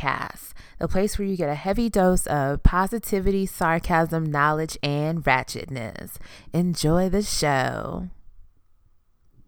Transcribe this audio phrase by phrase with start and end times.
[0.00, 6.16] Podcast, the place where you get a heavy dose of positivity, sarcasm, knowledge, and ratchetness.
[6.52, 8.08] Enjoy the show.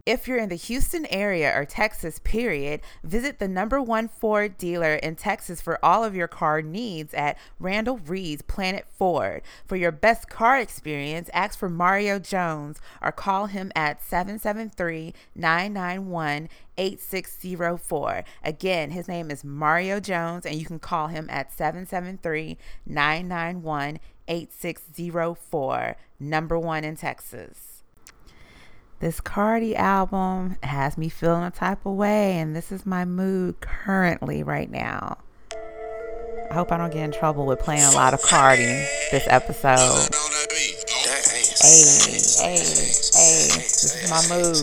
[0.05, 4.95] If you're in the Houston area or Texas, period, visit the number one Ford dealer
[4.95, 9.43] in Texas for all of your car needs at Randall Reed's Planet Ford.
[9.65, 16.49] For your best car experience, ask for Mario Jones or call him at 773 991
[16.77, 18.25] 8604.
[18.43, 25.97] Again, his name is Mario Jones, and you can call him at 773 991 8604.
[26.19, 27.72] Number one in Texas.
[29.03, 33.61] This Cardi album has me feeling a type of way, and this is my mood
[33.61, 35.19] currently right now.
[36.49, 40.09] I hope I don't get in trouble with playing a lot of Cardi this episode.
[41.63, 41.83] Hey,
[42.39, 44.55] hey, hey, this is my mood.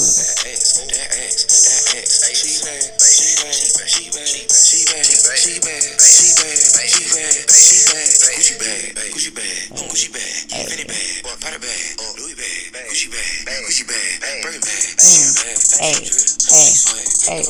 [15.80, 16.04] Hey,
[16.52, 16.74] hey,
[17.32, 17.46] hey.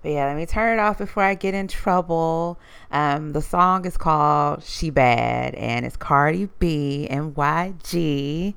[0.00, 2.58] But yeah, let me turn it off before I get in trouble.
[2.90, 8.54] Um, the song is called She Bad and it's Cardi B and YG.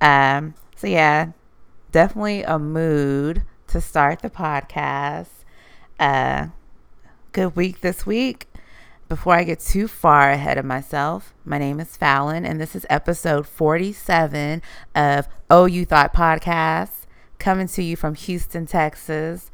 [0.00, 1.32] Um, so yeah,
[1.92, 5.28] definitely a mood to start the podcast.
[5.98, 6.46] Uh,
[7.32, 8.49] good week this week.
[9.10, 12.86] Before I get too far ahead of myself, my name is Fallon, and this is
[12.88, 14.62] episode 47
[14.94, 17.06] of Oh You Thought Podcast,
[17.40, 19.50] coming to you from Houston, Texas.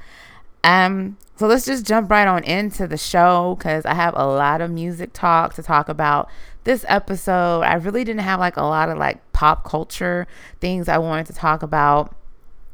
[0.62, 4.60] Um, so let's just jump right on into the show because I have a lot
[4.60, 6.28] of music talk to talk about
[6.64, 7.62] this episode.
[7.62, 10.26] I really didn't have like a lot of like pop culture
[10.60, 12.14] things I wanted to talk about.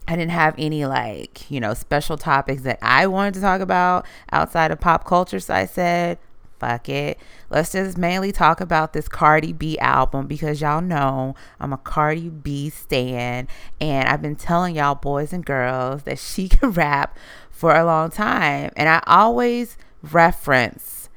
[0.08, 4.04] I didn't have any like, you know, special topics that I wanted to talk about
[4.32, 5.38] outside of pop culture.
[5.38, 6.18] So I said,
[6.62, 7.18] fuck it.
[7.50, 12.28] Let's just mainly talk about this Cardi B album because y'all know I'm a Cardi
[12.28, 13.48] B stan
[13.80, 17.18] and I've been telling y'all boys and girls that she can rap
[17.50, 18.70] for a long time.
[18.76, 21.10] And I always reference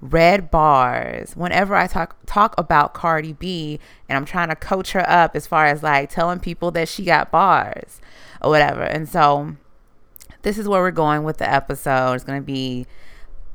[0.00, 5.08] Red Barz whenever I talk talk about Cardi B and I'm trying to coach her
[5.08, 8.00] up as far as like telling people that she got bars
[8.42, 8.82] or whatever.
[8.82, 9.56] And so
[10.42, 12.14] this is where we're going with the episode.
[12.14, 12.86] It's going to be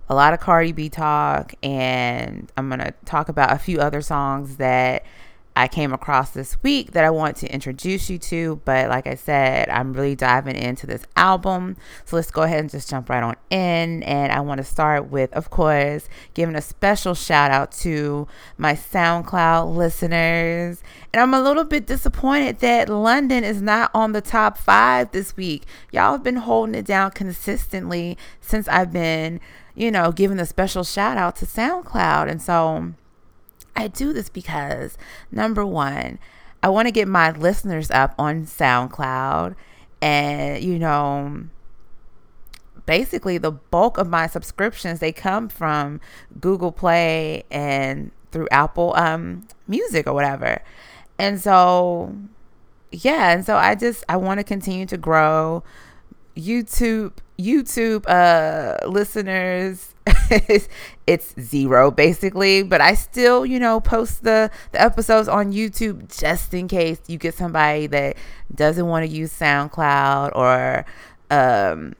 [0.09, 4.02] a lot of Cardi B talk, and I'm going to talk about a few other
[4.02, 5.06] songs that
[5.56, 8.62] I came across this week that I want to introduce you to.
[8.64, 11.75] But like I said, I'm really diving into this album.
[12.06, 14.02] So let's go ahead and just jump right on in.
[14.03, 18.26] And I want to start with, of course, giving a special shout out to
[18.58, 20.81] my SoundCloud listeners.
[21.12, 25.36] And I'm a little bit disappointed that London is not on the top five this
[25.36, 25.66] week.
[25.91, 29.41] Y'all have been holding it down consistently since I've been
[29.79, 32.29] you know, giving a special shout out to SoundCloud.
[32.29, 32.94] And so
[33.78, 34.97] I do this because
[35.31, 36.19] number one,
[36.62, 39.56] I want to get my listeners up on SoundCloud.
[40.01, 41.45] And, you know,
[42.85, 46.01] basically the bulk of my subscriptions they come from
[46.41, 50.61] Google Play and through Apple um music or whatever.
[51.17, 52.17] And so
[52.91, 55.63] yeah, and so I just I want to continue to grow
[56.35, 59.96] YouTube YouTube uh listeners
[61.08, 62.64] it's zero basically.
[62.64, 67.18] But i still you know post the the episodes on youtube just in case you
[67.18, 68.18] get somebody that
[68.54, 70.86] doesn't want to use soundcloud or
[71.32, 71.96] um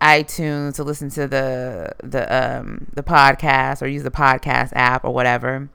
[0.00, 5.12] itunes to listen to the the um the podcast or use the podcast app or
[5.12, 5.68] whatever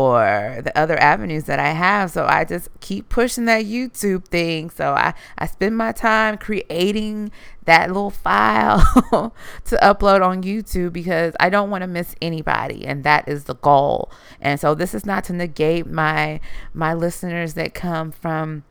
[0.00, 2.10] or the other avenues that I have.
[2.10, 4.70] So I just keep pushing that YouTube thing.
[4.70, 7.30] So I, I spend my time creating
[7.64, 8.80] that little file
[9.64, 13.54] to upload on YouTube because I don't want to miss anybody and that is the
[13.54, 14.10] goal.
[14.40, 16.40] And so this is not to negate my
[16.74, 18.64] my listeners that come from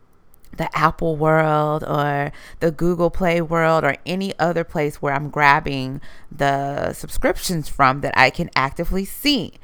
[0.56, 6.00] the Apple world or the Google Play world or any other place where I'm grabbing
[6.30, 9.54] the subscriptions from that I can actively see.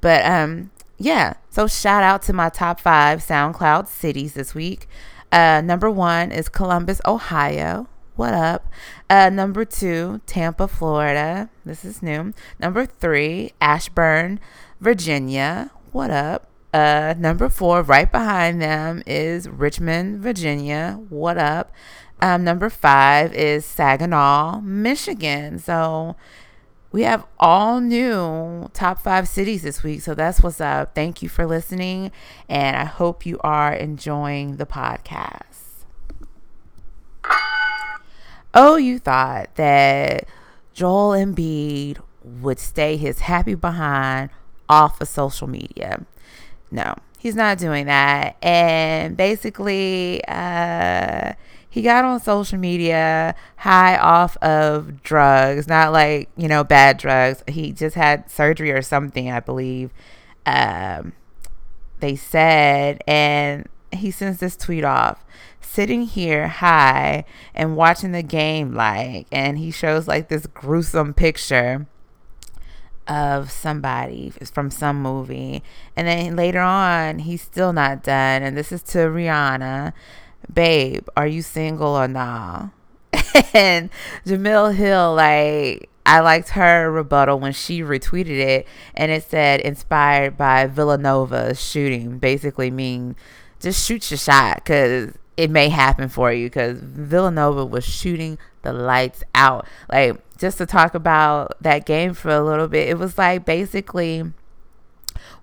[0.00, 4.88] But um yeah, so shout out to my top five SoundCloud cities this week.
[5.30, 7.88] Uh, number one is Columbus, Ohio.
[8.14, 8.68] What up?
[9.08, 11.48] Uh, number two, Tampa, Florida.
[11.64, 12.34] This is new.
[12.60, 14.38] Number three, Ashburn,
[14.80, 15.70] Virginia.
[15.92, 16.48] What up?
[16.74, 21.00] Uh, number four, right behind them is Richmond, Virginia.
[21.08, 21.72] What up?
[22.20, 25.58] Um, number five is Saginaw, Michigan.
[25.58, 26.16] So
[26.92, 30.02] we have all new top five cities this week.
[30.02, 30.94] So that's what's up.
[30.94, 32.12] Thank you for listening.
[32.48, 35.48] And I hope you are enjoying the podcast.
[38.54, 40.28] Oh, you thought that
[40.74, 44.28] Joel Embiid would stay his happy behind
[44.68, 46.04] off of social media.
[46.70, 48.36] No, he's not doing that.
[48.42, 51.32] And basically, uh,
[51.72, 57.42] he got on social media high off of drugs, not like, you know, bad drugs.
[57.48, 59.90] He just had surgery or something, I believe.
[60.44, 61.14] Um,
[62.00, 65.24] they said, and he sends this tweet off
[65.62, 67.24] sitting here high
[67.54, 71.86] and watching the game like and he shows like this gruesome picture
[73.08, 75.62] of somebody from some movie
[75.96, 79.94] and then later on he's still not done and this is to rihanna
[80.52, 82.68] babe are you single or nah
[83.54, 83.90] and
[84.24, 90.36] Jemele Hill like I liked her rebuttal when she retweeted it and it said inspired
[90.36, 93.16] by Villanova's shooting, basically mean
[93.60, 98.72] just shoot your shot because it may happen for you because Villanova was shooting the
[98.72, 99.66] lights out.
[99.90, 104.24] Like, just to talk about that game for a little bit, it was like basically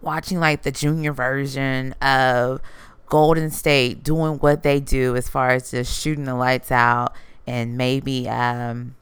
[0.02, 2.62] watching like the junior version of
[3.10, 7.14] Golden State doing what they do as far as just shooting the lights out
[7.48, 8.96] and maybe um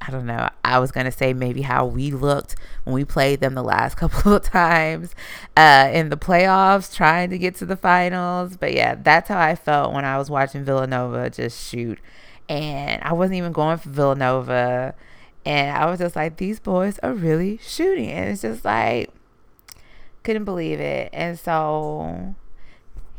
[0.00, 0.48] I don't know.
[0.62, 2.54] I was gonna say maybe how we looked
[2.84, 5.14] when we played them the last couple of times
[5.56, 8.56] uh, in the playoffs, trying to get to the finals.
[8.56, 11.98] But yeah, that's how I felt when I was watching Villanova just shoot,
[12.48, 14.94] and I wasn't even going for Villanova,
[15.44, 19.10] and I was just like, these boys are really shooting, and it's just like
[20.22, 22.34] couldn't believe it, and so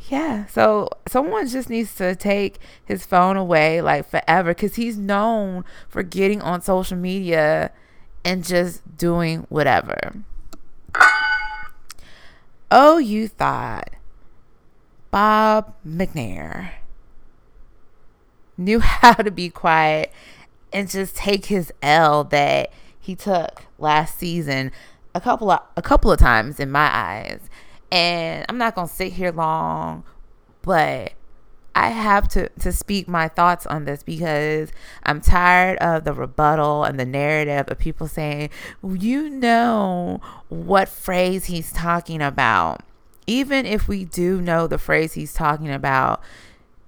[0.09, 0.45] yeah.
[0.47, 6.03] So someone just needs to take his phone away like forever because he's known for
[6.03, 7.71] getting on social media
[8.23, 10.23] and just doing whatever.
[12.69, 13.91] Oh, you thought
[15.09, 16.71] Bob McNair
[18.57, 20.11] knew how to be quiet
[20.73, 24.71] and just take his L that he took last season
[25.15, 27.46] a couple of a couple of times in my eyes.
[27.91, 30.03] And I'm not going to sit here long,
[30.61, 31.13] but
[31.77, 34.71] I have to, to speak my thoughts on this because
[35.03, 38.49] I'm tired of the rebuttal and the narrative of people saying,
[38.83, 40.19] you know
[40.49, 42.81] what phrase he's talking about.
[43.27, 46.21] Even if we do know the phrase he's talking about,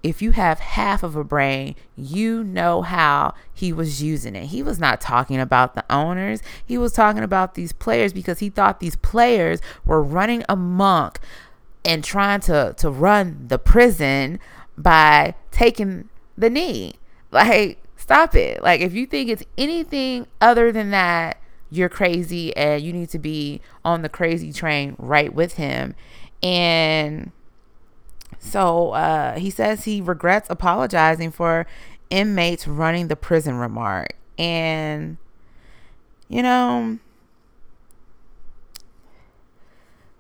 [0.02, 4.46] if you have half of a brain, you know how he was using it.
[4.46, 8.50] He was not talking about the owners, he was talking about these players because he
[8.50, 11.20] thought these players were running amok
[11.84, 14.40] and trying to, to run the prison
[14.78, 16.94] by taking the knee.
[17.32, 18.64] Like, stop it.
[18.64, 23.20] Like, if you think it's anything other than that, you're crazy and you need to
[23.20, 25.94] be on the crazy train right with him.
[26.42, 27.32] And
[28.50, 31.66] so uh, he says he regrets apologizing for
[32.10, 34.14] inmates running the prison remark.
[34.38, 35.18] And,
[36.28, 37.00] you know,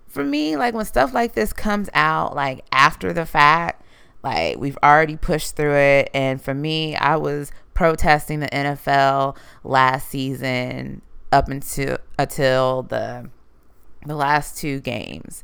[0.07, 3.83] for me, like when stuff like this comes out, like after the fact,
[4.24, 6.09] like we've already pushed through it.
[6.13, 13.29] And for me, I was protesting the NFL last season up until until the
[14.05, 15.43] the last two games.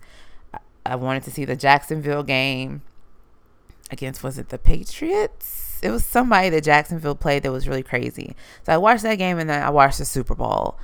[0.86, 2.82] I wanted to see the Jacksonville game
[3.92, 5.80] against was it the Patriots?
[5.82, 8.36] It was somebody that Jacksonville played that was really crazy.
[8.64, 10.78] So I watched that game and then I watched the Super Bowl.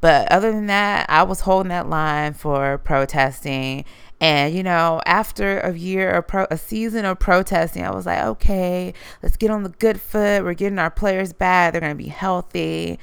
[0.00, 3.84] But other than that, I was holding that line for protesting.
[4.20, 8.22] And you know, after a year of pro, a season of protesting, I was like,
[8.24, 10.42] okay, let's get on the good foot.
[10.42, 11.72] We're getting our players back.
[11.72, 12.98] They're gonna be healthy.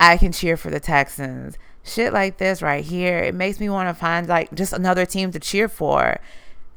[0.00, 3.88] I can cheer for the Texans shit like this right here, it makes me want
[3.88, 6.18] to find like just another team to cheer for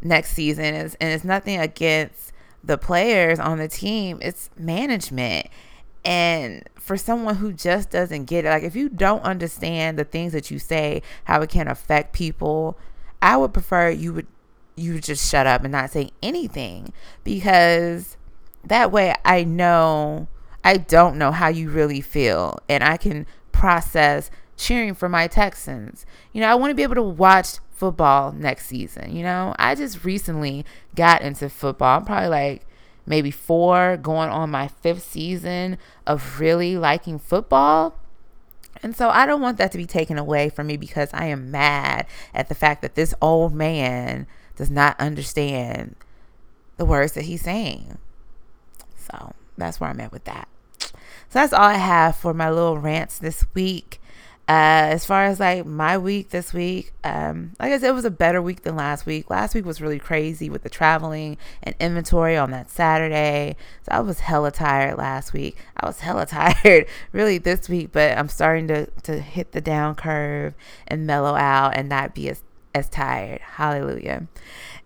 [0.02, 0.76] next season.
[0.76, 2.34] Is and it's nothing against
[2.64, 5.48] the players on the team, it's management.
[6.06, 10.34] And for someone who just doesn't get it, like if you don't understand the things
[10.34, 12.78] that you say, how it can affect people,
[13.22, 14.28] I would prefer you would
[14.76, 18.16] you would just shut up and not say anything because
[18.64, 20.28] that way I know
[20.64, 26.06] I don't know how you really feel and I can process cheering for my Texans.
[26.34, 29.16] You know, I want to be able to watch football next season.
[29.16, 31.98] You know, I just recently got into football.
[31.98, 32.68] I'm probably like
[33.06, 37.98] maybe four, going on my fifth season of really liking football.
[38.84, 41.50] And so I don't want that to be taken away from me because I am
[41.50, 45.96] mad at the fact that this old man does not understand
[46.78, 47.98] the words that he's saying.
[48.98, 50.48] So that's where I'm at with that.
[50.80, 50.90] So
[51.32, 54.00] that's all I have for my little rants this week.
[54.50, 58.06] Uh, as far as like my week this week, um, like I said, it was
[58.06, 59.30] a better week than last week.
[59.30, 63.58] Last week was really crazy with the traveling and inventory on that Saturday.
[63.84, 65.58] So I was hella tired last week.
[65.76, 69.96] I was hella tired really this week, but I'm starting to, to hit the down
[69.96, 70.54] curve
[70.88, 72.42] and mellow out and not be as,
[72.74, 73.42] as tired.
[73.42, 74.28] Hallelujah.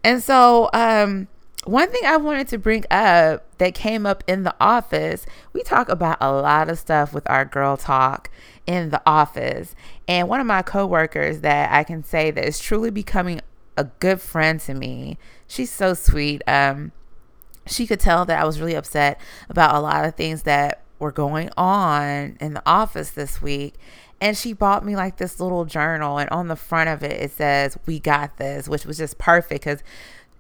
[0.03, 1.27] And so, um,
[1.65, 5.89] one thing I wanted to bring up that came up in the office, we talk
[5.89, 8.31] about a lot of stuff with our girl talk
[8.65, 9.75] in the office.
[10.07, 13.41] And one of my coworkers that I can say that is truly becoming
[13.77, 16.41] a good friend to me, she's so sweet.
[16.47, 16.91] Um,
[17.67, 21.11] she could tell that I was really upset about a lot of things that were
[21.11, 23.75] going on in the office this week.
[24.19, 27.31] And she bought me like this little journal, and on the front of it, it
[27.31, 29.81] says, We got this, which was just perfect because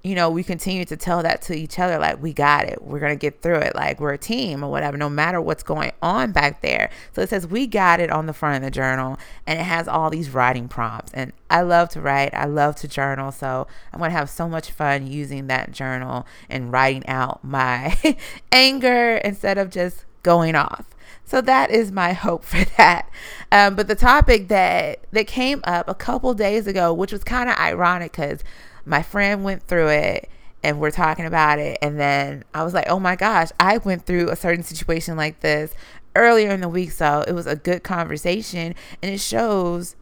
[0.03, 2.81] you know, we continue to tell that to each other, like, we got it.
[2.81, 3.75] We're going to get through it.
[3.75, 6.89] Like, we're a team or whatever, no matter what's going on back there.
[7.13, 9.19] So it says, we got it on the front of the journal.
[9.45, 11.11] And it has all these writing prompts.
[11.13, 13.31] And I love to write, I love to journal.
[13.31, 17.95] So I'm going to have so much fun using that journal and writing out my
[18.51, 20.85] anger instead of just going off.
[21.25, 23.09] So that is my hope for that.
[23.51, 27.49] Um, but the topic that that came up a couple days ago, which was kind
[27.49, 28.43] of ironic because
[28.85, 30.29] my friend went through it
[30.63, 31.77] and we're talking about it.
[31.81, 35.39] And then I was like, oh my gosh, I went through a certain situation like
[35.39, 35.73] this
[36.15, 36.91] earlier in the week.
[36.91, 38.75] So it was a good conversation.
[39.01, 39.95] And it shows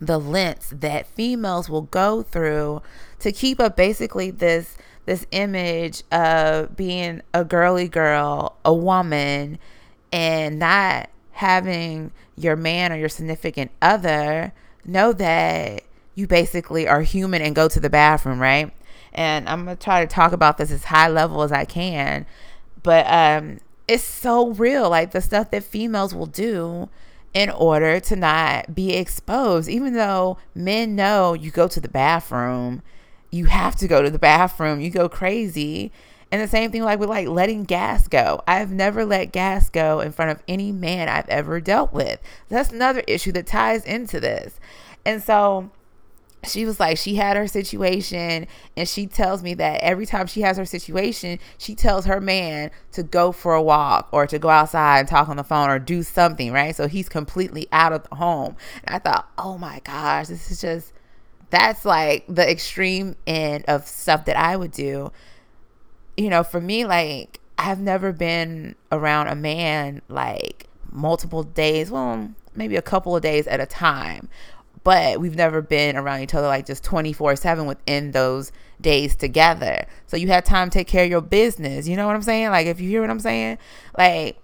[0.00, 2.82] the lengths that females will go through
[3.20, 4.76] to keep up basically this
[5.06, 9.58] this image of being a girly girl, a woman,
[10.10, 14.52] and not having your man or your significant other
[14.84, 15.82] know that
[16.14, 18.72] you basically are human and go to the bathroom, right?
[19.12, 22.26] And I'm gonna try to talk about this as high level as I can,
[22.82, 24.90] but um, it's so real.
[24.90, 26.88] Like the stuff that females will do
[27.32, 32.82] in order to not be exposed, even though men know you go to the bathroom,
[33.30, 35.90] you have to go to the bathroom, you go crazy.
[36.30, 38.42] And the same thing like with like letting gas go.
[38.46, 42.20] I've never let gas go in front of any man I've ever dealt with.
[42.48, 44.58] That's another issue that ties into this.
[45.04, 45.70] And so
[46.46, 48.46] she was like she had her situation
[48.76, 52.70] and she tells me that every time she has her situation she tells her man
[52.92, 55.78] to go for a walk or to go outside and talk on the phone or
[55.78, 56.74] do something right?
[56.74, 58.56] So he's completely out of the home.
[58.84, 60.92] And i thought oh my gosh this is just
[61.50, 65.12] that's like the extreme end of stuff that i would do.
[66.16, 72.30] You know for me like i've never been around a man like multiple days well
[72.56, 74.28] maybe a couple of days at a time
[74.84, 79.86] but we've never been around each other like just 24 7 within those days together.
[80.06, 81.88] So you had time to take care of your business.
[81.88, 82.50] You know what I'm saying?
[82.50, 83.58] Like, if you hear what I'm saying,
[83.96, 84.38] like,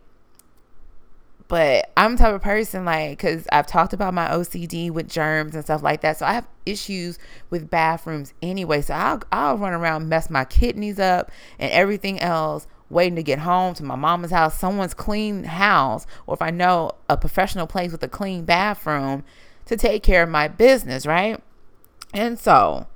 [1.46, 5.56] but I'm the type of person like because I've talked about my OCD with germs
[5.56, 6.16] and stuff like that.
[6.16, 7.18] So I have issues
[7.50, 8.82] with bathrooms anyway.
[8.82, 13.40] So I'll I'll run around mess my kidneys up and everything else waiting to get
[13.40, 17.90] home to my mama's house, someone's clean house, or if I know a professional place
[17.92, 19.24] with a clean bathroom,
[19.70, 21.40] to take care of my business, right?
[22.12, 22.88] And so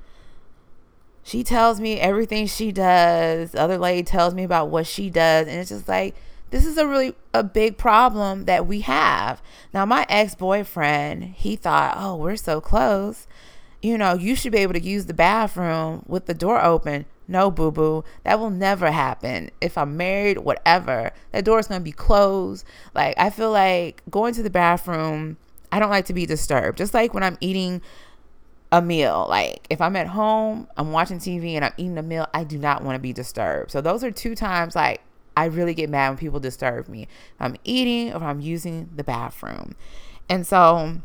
[1.23, 3.53] she tells me everything she does.
[3.53, 5.47] The other lady tells me about what she does.
[5.47, 6.17] And it's just like,
[6.51, 9.41] this is a really a big problem that we have.
[9.73, 13.29] Now, my ex-boyfriend, he thought, oh, we're so close.
[13.81, 17.05] You know, you should be able to use the bathroom with the door open.
[17.29, 18.03] No, boo boo.
[18.25, 19.53] That will never happen.
[19.61, 22.67] If I'm married, whatever, that door is going to be closed.
[22.97, 25.37] Like, I feel like going to the bathroom
[25.75, 26.79] I don't like to be disturbed.
[26.79, 27.83] Just like when I'm eating
[28.71, 32.29] a meal, like if I'm at home, I'm watching TV and I'm eating a meal,
[32.33, 33.73] I do not want to be disturbed.
[33.73, 35.01] So those are two times like
[35.37, 37.03] I really get mad when people disturb me.
[37.03, 39.75] If I'm eating or I'm using the bathroom.
[40.29, 40.99] And so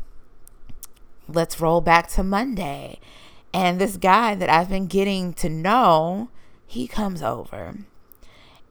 [1.26, 3.00] let's roll back to Monday.
[3.52, 6.30] And this guy that I've been getting to know,
[6.64, 7.74] he comes over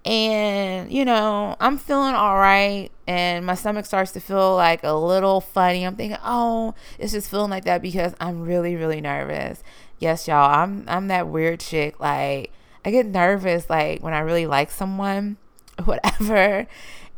[0.09, 4.93] and you know i'm feeling all right and my stomach starts to feel like a
[4.93, 5.85] little funny.
[5.85, 9.63] I'm thinking oh it's just feeling like that because i'm really really nervous.
[9.99, 12.51] Yes y'all i'm i'm that weird chick like
[12.83, 15.37] i get nervous like when i really like someone
[15.85, 16.65] whatever.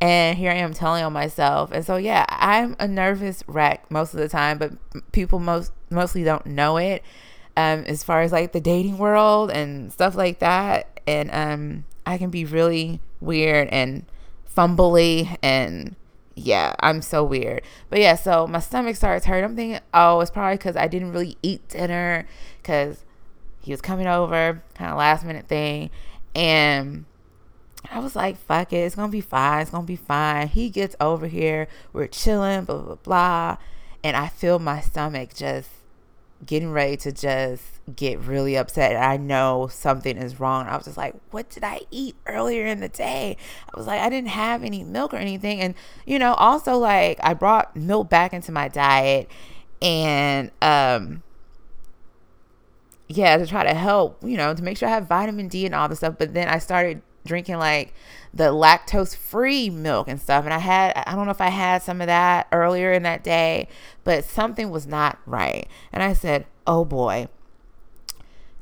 [0.02, 1.72] And here i am telling on myself.
[1.72, 4.74] And so yeah i'm a nervous wreck most of the time but
[5.14, 7.04] people most mostly don't know it
[7.56, 11.00] um as far as like the dating world and stuff like that.
[11.08, 14.06] And um I can be really weird and
[14.56, 15.96] fumbly and
[16.36, 17.62] yeah, I'm so weird.
[17.90, 19.44] But yeah, so my stomach starts hurting.
[19.44, 22.28] I'm thinking, oh, it's probably because I didn't really eat dinner
[22.62, 23.04] because
[23.60, 25.90] he was coming over, kind of last minute thing.
[26.34, 27.06] And
[27.92, 30.48] I was like, fuck it, it's gonna be fine, it's gonna be fine.
[30.48, 33.58] He gets over here, we're chilling, blah, blah, blah.
[34.04, 35.70] and I feel my stomach just
[36.46, 37.64] getting ready to just
[37.96, 40.68] get really upset and I know something is wrong.
[40.68, 43.38] I was just like, what did I eat earlier in the day?
[43.74, 45.62] I was like, I didn't have any milk or anything.
[45.62, 49.30] And, you know, also like I brought milk back into my diet
[49.82, 51.24] and um
[53.08, 55.76] yeah, to try to help, you know, to make sure I have vitamin D and
[55.76, 56.16] all the stuff.
[56.18, 57.94] But then I started drinking like
[58.34, 60.46] the lactose free milk and stuff.
[60.46, 63.24] And I had, I don't know if I had some of that earlier in that
[63.24, 63.68] day,
[64.04, 65.68] but something was not right.
[65.92, 67.28] And I said, oh boy.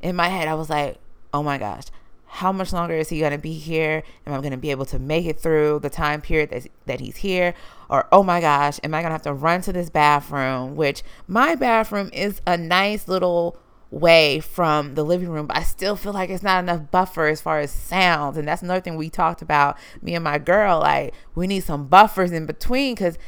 [0.02, 0.98] In my head, I was like,
[1.32, 1.84] oh my gosh,
[2.26, 4.02] how much longer is he going to be here?
[4.26, 7.00] Am I going to be able to make it through the time period that, that
[7.00, 7.54] he's here?
[7.88, 10.76] Or, oh my gosh, am I going to have to run to this bathroom?
[10.76, 13.58] Which my bathroom is a nice little
[13.90, 17.40] way from the living room, but I still feel like it's not enough buffer as
[17.40, 18.36] far as sounds.
[18.36, 20.78] And that's another thing we talked about, me and my girl.
[20.78, 23.18] Like, we need some buffers in between because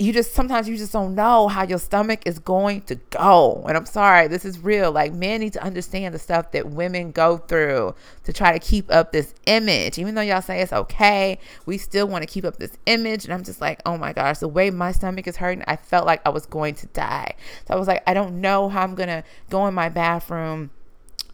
[0.00, 3.62] you just sometimes you just don't know how your stomach is going to go.
[3.68, 4.90] And I'm sorry, this is real.
[4.90, 8.90] Like men need to understand the stuff that women go through to try to keep
[8.90, 9.98] up this image.
[9.98, 13.24] Even though y'all say it's okay, we still want to keep up this image.
[13.24, 16.06] And I'm just like, oh my gosh, the way my stomach is hurting, I felt
[16.06, 17.34] like I was going to die.
[17.68, 20.70] So I was like, I don't know how I'm gonna go in my bathroom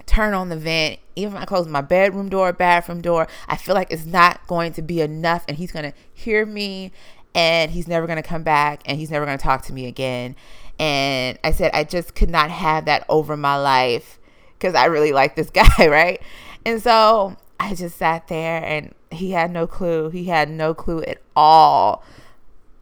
[0.07, 3.75] turn on the vent, even if I close my bedroom door, bathroom door, I feel
[3.75, 5.45] like it's not going to be enough.
[5.49, 6.93] And he's going to hear me
[7.37, 9.87] and he's never going to come back and he's never going to talk to me
[9.87, 10.35] again.
[10.79, 14.19] And I said, I just could not have that over my life
[14.55, 16.21] because I really like this guy, right?
[16.65, 20.09] And so I just sat there and he had no clue.
[20.09, 22.03] He had no clue at all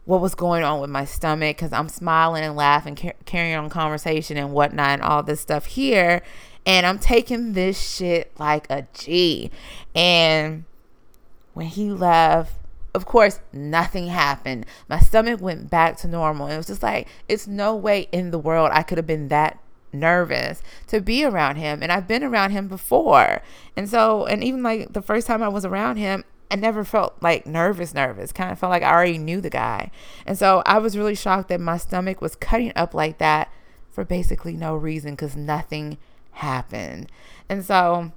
[0.05, 3.69] what was going on with my stomach because I'm smiling and laughing, car- carrying on
[3.69, 6.21] conversation and whatnot, and all this stuff here.
[6.65, 9.51] And I'm taking this shit like a G.
[9.93, 10.63] And
[11.53, 12.53] when he left,
[12.95, 14.65] of course, nothing happened.
[14.87, 16.47] My stomach went back to normal.
[16.47, 19.59] It was just like, it's no way in the world I could have been that
[19.91, 21.83] nervous to be around him.
[21.83, 23.41] And I've been around him before.
[23.75, 27.15] And so, and even like the first time I was around him, I never felt
[27.21, 28.31] like nervous, nervous.
[28.31, 29.91] Kind of felt like I already knew the guy.
[30.25, 33.51] And so I was really shocked that my stomach was cutting up like that
[33.91, 35.97] for basically no reason because nothing
[36.31, 37.11] happened.
[37.49, 38.11] And so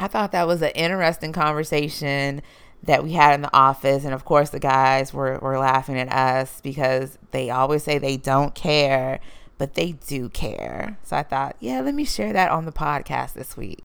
[0.00, 2.42] I thought that was an interesting conversation
[2.82, 4.04] that we had in the office.
[4.04, 8.16] And of course, the guys were, were laughing at us because they always say they
[8.16, 9.20] don't care,
[9.58, 10.98] but they do care.
[11.02, 13.80] So I thought, yeah, let me share that on the podcast this week.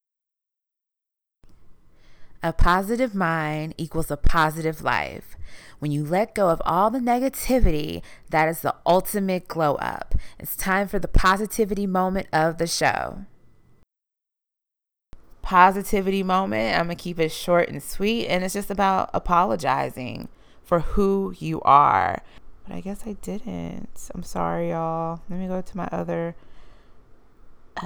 [2.41, 5.37] A positive mind equals a positive life.
[5.79, 10.15] When you let go of all the negativity, that is the ultimate glow up.
[10.39, 13.25] It's time for the positivity moment of the show
[15.43, 16.75] positivity moment.
[16.75, 18.25] I'm going to keep it short and sweet.
[18.27, 20.29] And it's just about apologizing
[20.63, 22.23] for who you are.
[22.67, 24.09] But I guess I didn't.
[24.15, 25.21] I'm sorry, y'all.
[25.29, 26.35] Let me go to my other.
[27.77, 27.85] Uh,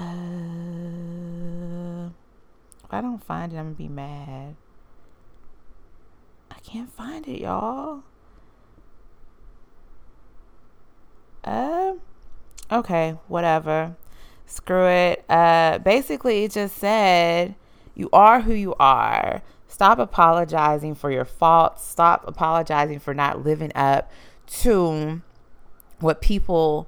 [2.83, 4.55] if I don't find it, I'm going to be mad.
[6.51, 8.03] I can't find it, y'all.
[11.43, 11.93] Uh,
[12.71, 13.95] okay, whatever
[14.47, 15.23] screw it.
[15.29, 17.53] Uh, basically, it just said,
[17.93, 19.43] you are who you are.
[19.67, 21.85] Stop apologizing for your faults.
[21.85, 24.09] Stop apologizing for not living up
[24.47, 25.21] to
[25.99, 26.87] what people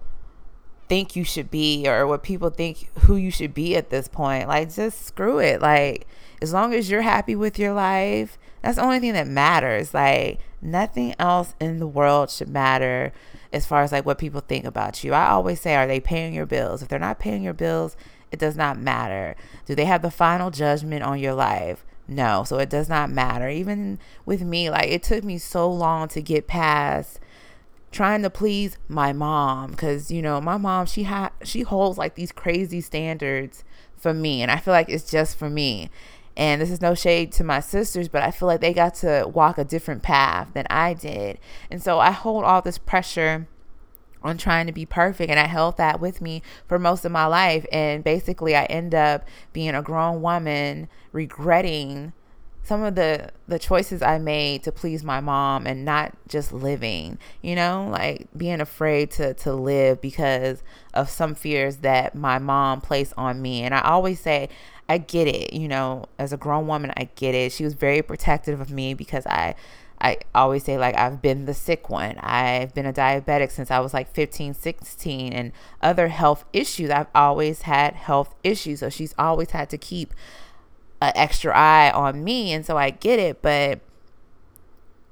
[0.87, 4.47] think you should be or what people think who you should be at this point.
[4.47, 5.61] Like, just screw it.
[5.61, 6.07] Like,
[6.41, 9.93] as long as you're happy with your life, that's the only thing that matters.
[9.93, 13.13] Like, nothing else in the world should matter
[13.51, 15.13] as far as like what people think about you.
[15.13, 16.81] I always say, are they paying your bills?
[16.81, 17.95] If they're not paying your bills,
[18.31, 19.35] it does not matter.
[19.65, 21.85] Do they have the final judgment on your life?
[22.07, 22.43] No.
[22.43, 23.49] So it does not matter.
[23.49, 27.19] Even with me, like it took me so long to get past
[27.91, 32.15] trying to please my mom because you know my mom she had she holds like
[32.15, 33.63] these crazy standards
[33.97, 35.89] for me and i feel like it's just for me
[36.39, 39.29] and this is no shade to my sisters, but I feel like they got to
[39.31, 41.37] walk a different path than I did.
[41.69, 43.45] And so I hold all this pressure
[44.23, 47.25] on trying to be perfect and I held that with me for most of my
[47.25, 52.13] life and basically I end up being a grown woman regretting
[52.63, 57.17] some of the the choices I made to please my mom and not just living,
[57.41, 60.61] you know, like being afraid to to live because
[60.93, 63.63] of some fears that my mom placed on me.
[63.63, 64.49] And I always say
[64.89, 67.51] I get it, you know, as a grown woman, I get it.
[67.51, 69.53] She was very protective of me because I
[70.01, 72.17] I always say like I've been the sick one.
[72.19, 76.89] I've been a diabetic since I was like 15, 16 and other health issues.
[76.89, 78.79] I've always had health issues.
[78.79, 80.13] So she's always had to keep
[81.01, 83.81] an extra eye on me and so I get it, but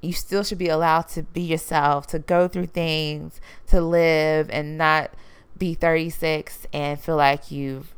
[0.01, 4.77] you still should be allowed to be yourself, to go through things, to live and
[4.77, 5.11] not
[5.57, 7.93] be 36 and feel like you've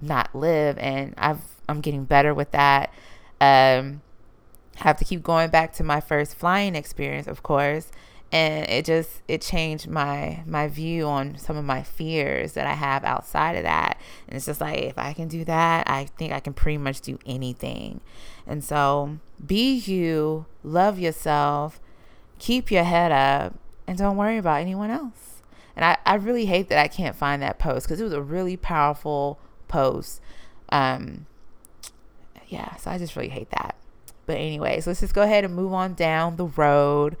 [0.00, 2.92] not live And I've I'm getting better with that.
[3.40, 4.02] Um,
[4.76, 7.90] have to keep going back to my first flying experience, of course,
[8.30, 12.74] and it just it changed my my view on some of my fears that I
[12.74, 13.98] have outside of that.
[14.28, 17.00] And it's just like if I can do that, I think I can pretty much
[17.00, 18.00] do anything.
[18.46, 21.80] And so be you, love yourself,
[22.38, 23.54] keep your head up,
[23.86, 25.42] and don't worry about anyone else.
[25.74, 28.22] And I, I really hate that I can't find that post because it was a
[28.22, 30.20] really powerful post.
[30.70, 31.26] Um,
[32.48, 33.76] yeah, so I just really hate that.
[34.26, 37.16] But anyways, let's just go ahead and move on down the road.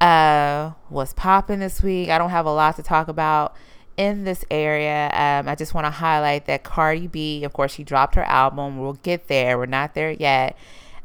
[0.00, 2.08] Uh, what's popping this week?
[2.08, 3.56] I don't have a lot to talk about
[3.96, 5.10] in this area.
[5.12, 8.78] Um, I just want to highlight that Cardi B, of course, she dropped her album.
[8.78, 9.58] We'll get there.
[9.58, 10.56] We're not there yet.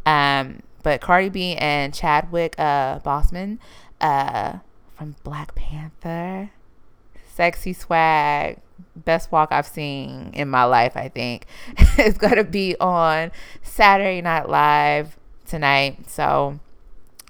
[0.05, 3.59] Um, but Cardi B and Chadwick uh, Boseman
[3.99, 4.59] uh,
[4.95, 6.51] from Black Panther,
[7.33, 8.59] sexy swag,
[8.95, 11.45] best walk I've seen in my life, I think.
[11.97, 16.09] it's going to be on Saturday Night Live tonight.
[16.09, 16.59] So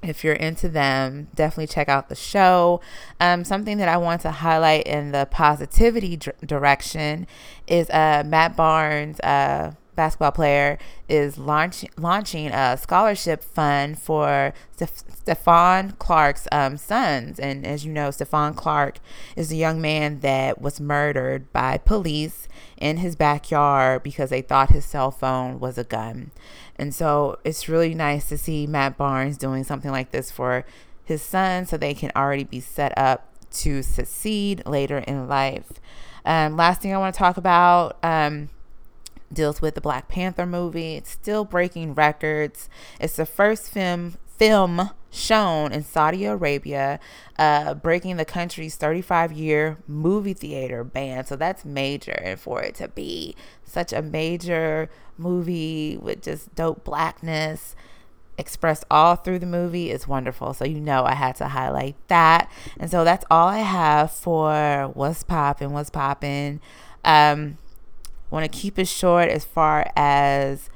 [0.03, 2.81] if you're into them, definitely check out the show.
[3.19, 7.27] Um, something that I want to highlight in the positivity direction
[7.65, 10.77] is uh, Matt Barnes, uh, basketball player,
[11.09, 17.39] is launch- launching a scholarship fund for Stephon Clark's um, sons.
[17.39, 18.99] And as you know, Stephon Clark
[19.35, 24.71] is a young man that was murdered by police in his backyard because they thought
[24.71, 26.31] his cell phone was a gun.
[26.77, 30.63] And so it's really nice to see Matt Barnes doing something like this for
[31.03, 35.73] his son so they can already be set up to succeed later in life.
[36.25, 38.49] Um, last thing I want to talk about um,
[39.31, 40.95] deals with the Black Panther movie.
[40.95, 42.69] It's still breaking records.
[42.99, 46.99] It's the first film film shown in Saudi Arabia,
[47.39, 51.25] uh, breaking the country's 35 year movie theater ban.
[51.25, 52.19] So that's major.
[52.23, 57.75] And for it to be such a major movie with just dope blackness
[58.37, 60.53] expressed all through the movie is wonderful.
[60.53, 62.51] So you know I had to highlight that.
[62.79, 66.61] And so that's all I have for what's popping, what's popping.
[67.03, 67.57] Um
[68.29, 70.69] want to keep it short as far as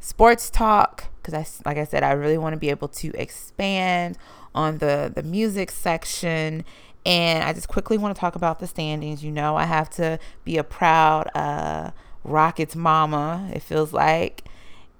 [0.00, 4.18] sports talk because I like I said I really want to be able to expand
[4.54, 6.64] on the the music section
[7.06, 9.22] and I just quickly want to talk about the standings.
[9.22, 11.90] You know, I have to be a proud uh
[12.24, 14.44] Rockets mama, it feels like.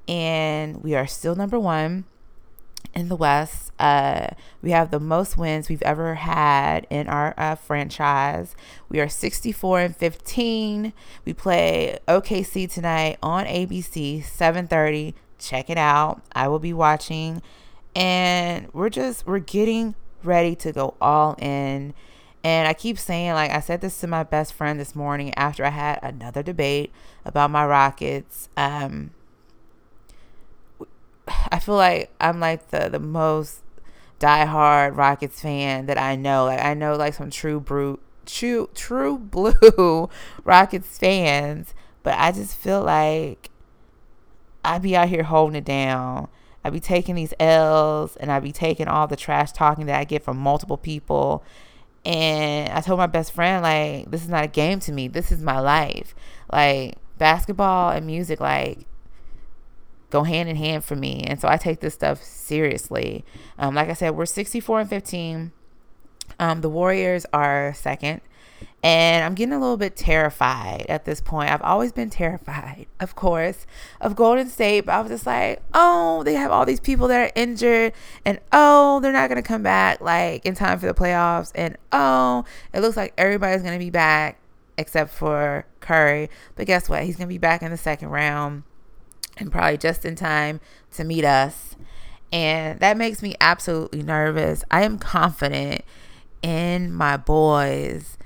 [0.07, 2.05] And we are still number one
[2.95, 3.73] in the West.
[3.79, 4.29] Uh,
[4.63, 8.55] we have the most wins we've ever had in our uh, franchise.
[8.89, 10.93] We are 64 and 15.
[11.25, 15.15] We play OKC tonight on ABC, 7:30.
[15.39, 16.23] Check it out.
[16.33, 17.43] I will be watching,
[17.95, 21.95] and we're just we're getting ready to go all in.
[22.45, 25.65] And I keep saying, like, I said this to my best friend this morning after
[25.65, 26.93] I had another debate
[27.25, 28.51] about my Rockets.
[28.55, 29.13] Um,
[31.29, 33.63] I feel like I'm like the, the most
[34.21, 36.45] diehard Rockets fan that I know.
[36.47, 40.09] Like, I know, like, some true brute, true, true blue
[40.45, 43.51] Rockets fans, but I just feel like
[44.65, 46.29] I'd be out here holding it down.
[46.65, 50.05] I'd be taking these L's and I'd be taking all the trash talking that I
[50.05, 51.45] get from multiple people
[52.05, 55.09] and I told my best friend, like, this is not a game to me.
[55.09, 56.15] This is my life.
[56.53, 58.81] Like, basketball and music, like,
[60.15, 61.25] go hand in hand for me.
[61.27, 63.25] And so I take this stuff seriously.
[63.59, 65.53] Um, like I said, we're 64 and 15.
[66.39, 68.21] Um, the Warriors are second.
[68.85, 71.51] And I'm getting a little bit terrified at this point.
[71.51, 73.67] I've always been terrified, of course,
[74.01, 74.83] of Golden State.
[74.83, 77.93] But I was just like, oh, they have all these people that are injured.
[78.25, 81.51] And oh, they're not going to come back like in time for the playoffs.
[81.57, 84.39] And oh, it looks like everybody's going to be back
[84.79, 86.31] except for Curry.
[86.55, 87.03] But guess what?
[87.03, 88.63] He's going to be back in the second round
[89.37, 90.61] and probably just in time
[90.93, 91.77] to meet us.
[92.33, 94.65] And that makes me absolutely nervous.
[94.71, 95.83] I am confident
[96.43, 98.19] in my boys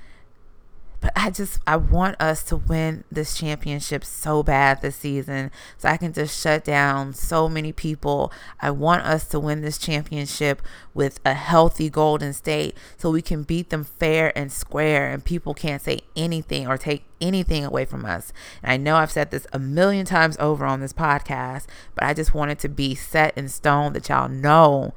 [1.01, 5.89] but I just I want us to win this championship so bad this season so
[5.89, 8.31] I can just shut down so many people.
[8.61, 10.61] I want us to win this championship
[10.93, 15.53] with a healthy Golden State so we can beat them fair and square and people
[15.53, 18.33] can't say anything or take anything away from us.
[18.61, 22.13] And I know I've said this a million times over on this podcast, but I
[22.13, 24.93] just want it to be set in stone that y'all know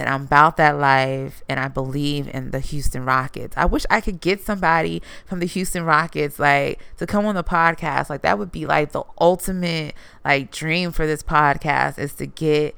[0.00, 3.54] that I'm about that life and I believe in the Houston Rockets.
[3.54, 7.44] I wish I could get somebody from the Houston Rockets like to come on the
[7.44, 8.08] podcast.
[8.08, 12.74] Like that would be like the ultimate like dream for this podcast is to get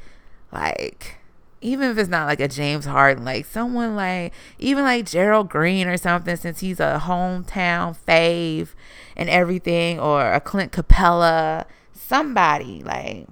[0.50, 1.18] like
[1.60, 5.86] even if it's not like a James Harden, like someone like even like Gerald Green
[5.86, 8.70] or something, since he's a hometown fave
[9.16, 13.28] and everything, or a Clint Capela, somebody like.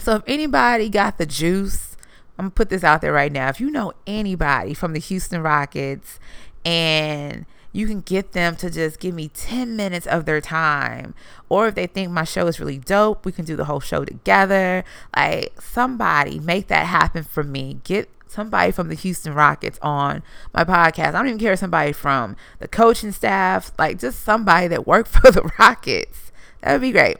[0.00, 1.93] So if anybody got the juice,
[2.38, 3.48] I'm gonna put this out there right now.
[3.48, 6.18] If you know anybody from the Houston Rockets
[6.64, 11.12] and you can get them to just give me 10 minutes of their time.
[11.48, 14.04] Or if they think my show is really dope, we can do the whole show
[14.04, 14.84] together.
[15.14, 17.80] Like somebody make that happen for me.
[17.82, 21.08] Get somebody from the Houston Rockets on my podcast.
[21.08, 25.08] I don't even care if somebody from the coaching staff, like just somebody that worked
[25.20, 26.30] for the Rockets.
[26.60, 27.16] That would be great.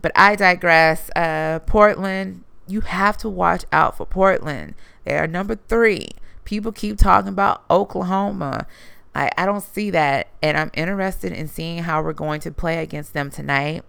[0.00, 1.10] But I digress.
[1.14, 4.74] Uh, Portland, you have to watch out for Portland.
[5.04, 6.08] They are number three.
[6.44, 8.66] People keep talking about Oklahoma.
[9.14, 10.28] I, I don't see that.
[10.42, 13.84] And I'm interested in seeing how we're going to play against them tonight.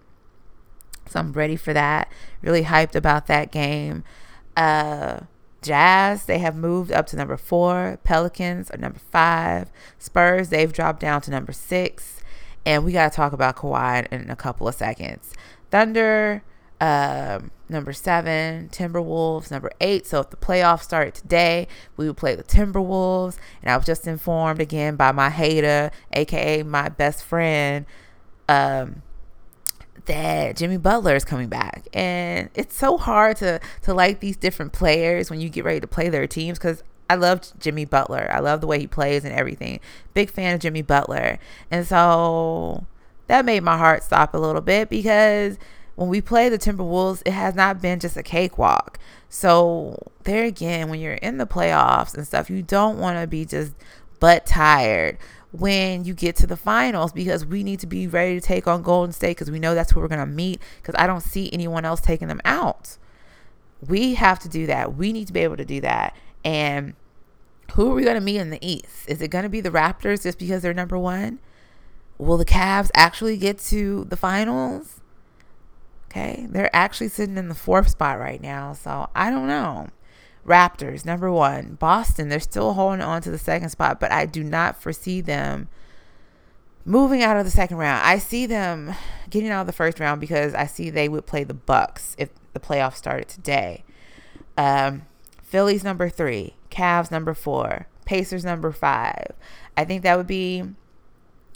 [1.08, 2.10] So I'm ready for that.
[2.42, 4.04] Really hyped about that game.
[4.56, 5.20] Uh,
[5.62, 7.98] Jazz, they have moved up to number four.
[8.04, 9.70] Pelicans are number five.
[9.98, 12.20] Spurs, they've dropped down to number six.
[12.64, 15.32] And we got to talk about Kawhi in a couple of seconds.
[15.70, 16.42] Thunder,
[16.80, 20.06] um, number seven, Timberwolves, number eight.
[20.06, 23.36] So if the playoffs started today, we would play the Timberwolves.
[23.62, 27.84] And I was just informed again by my hater, aka my best friend,
[28.48, 29.02] um,
[30.06, 31.86] that Jimmy Butler is coming back.
[31.92, 35.86] And it's so hard to to like these different players when you get ready to
[35.86, 38.30] play their teams because I love Jimmy Butler.
[38.32, 39.80] I love the way he plays and everything.
[40.14, 41.38] Big fan of Jimmy Butler.
[41.70, 42.86] And so
[43.26, 45.58] that made my heart stop a little bit because
[46.00, 48.98] when we play the Timberwolves, it has not been just a cakewalk.
[49.28, 53.44] So there again, when you're in the playoffs and stuff, you don't want to be
[53.44, 53.74] just
[54.18, 55.18] butt tired
[55.52, 58.80] when you get to the finals because we need to be ready to take on
[58.80, 61.50] Golden State because we know that's where we're going to meet because I don't see
[61.52, 62.96] anyone else taking them out.
[63.86, 64.96] We have to do that.
[64.96, 66.16] We need to be able to do that.
[66.42, 66.94] And
[67.74, 69.06] who are we going to meet in the East?
[69.06, 71.40] Is it going to be the Raptors just because they're number one?
[72.16, 74.99] Will the Cavs actually get to the finals?
[76.10, 76.46] Okay.
[76.48, 78.72] They're actually sitting in the fourth spot right now.
[78.72, 79.88] So I don't know.
[80.46, 81.74] Raptors, number one.
[81.74, 85.68] Boston, they're still holding on to the second spot, but I do not foresee them
[86.84, 88.04] moving out of the second round.
[88.04, 88.94] I see them
[89.28, 92.30] getting out of the first round because I see they would play the Bucks if
[92.52, 93.84] the playoffs started today.
[94.56, 95.02] Um,
[95.42, 99.32] Phillies number three, Cavs number four, Pacers number five.
[99.76, 100.64] I think that would be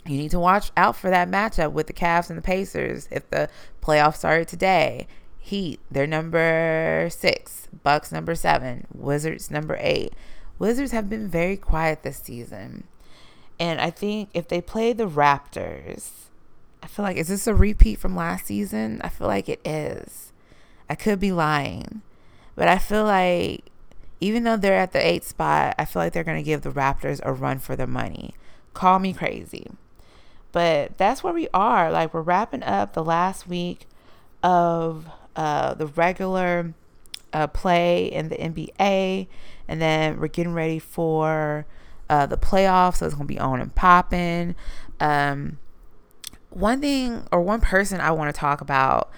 [0.05, 3.29] you need to watch out for that matchup with the Cavs and the Pacers if
[3.29, 3.49] the
[3.81, 5.07] playoffs started today.
[5.39, 7.67] Heat, they're number six.
[7.83, 8.87] Bucks, number seven.
[8.93, 10.13] Wizards, number eight.
[10.57, 12.85] Wizards have been very quiet this season.
[13.59, 16.11] And I think if they play the Raptors,
[16.83, 19.01] I feel like, is this a repeat from last season?
[19.03, 20.31] I feel like it is.
[20.89, 22.01] I could be lying.
[22.55, 23.69] But I feel like
[24.19, 26.71] even though they're at the eighth spot, I feel like they're going to give the
[26.71, 28.35] Raptors a run for their money.
[28.73, 29.71] Call me crazy.
[30.55, 31.91] But that's where we are.
[31.91, 33.87] Like we're wrapping up the last week
[34.41, 36.73] of uh, the regular
[37.33, 39.27] uh, play in the NBA,
[39.67, 41.65] and then we're getting ready for
[42.09, 42.99] uh, the playoffs.
[42.99, 44.55] So it's gonna be on and popping.
[45.01, 45.59] Um,
[46.51, 49.11] one thing or one person I want to talk about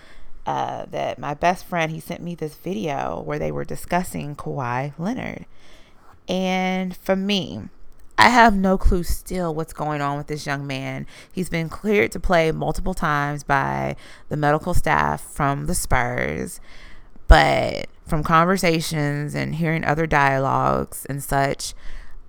[0.47, 4.97] uh, that my best friend he sent me this video where they were discussing Kawhi
[4.97, 5.45] Leonard,
[6.28, 7.69] and for me,
[8.17, 11.06] I have no clue still what's going on with this young man.
[11.32, 13.95] He's been cleared to play multiple times by
[14.30, 16.60] the medical staff from the Spurs,
[17.27, 21.73] but from conversations and hearing other dialogues and such,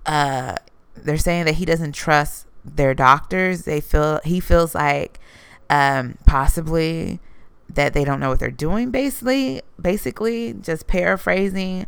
[0.05, 0.55] uh,
[0.95, 3.63] they're saying that he doesn't trust their doctors.
[3.63, 5.19] They feel he feels like
[5.69, 7.19] um, possibly
[7.69, 8.91] that they don't know what they're doing.
[8.91, 11.85] Basically, basically, just paraphrasing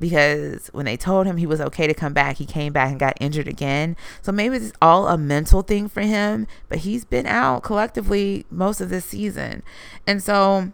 [0.00, 3.00] because when they told him he was okay to come back, he came back and
[3.00, 3.96] got injured again.
[4.22, 8.80] So maybe it's all a mental thing for him, but he's been out collectively most
[8.80, 9.62] of this season.
[10.06, 10.72] And so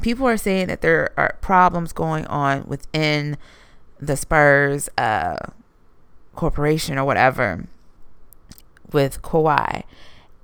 [0.00, 3.36] people are saying that there are problems going on within
[3.98, 5.36] the Spurs uh,
[6.34, 7.66] corporation or whatever
[8.92, 9.84] with Kawhi.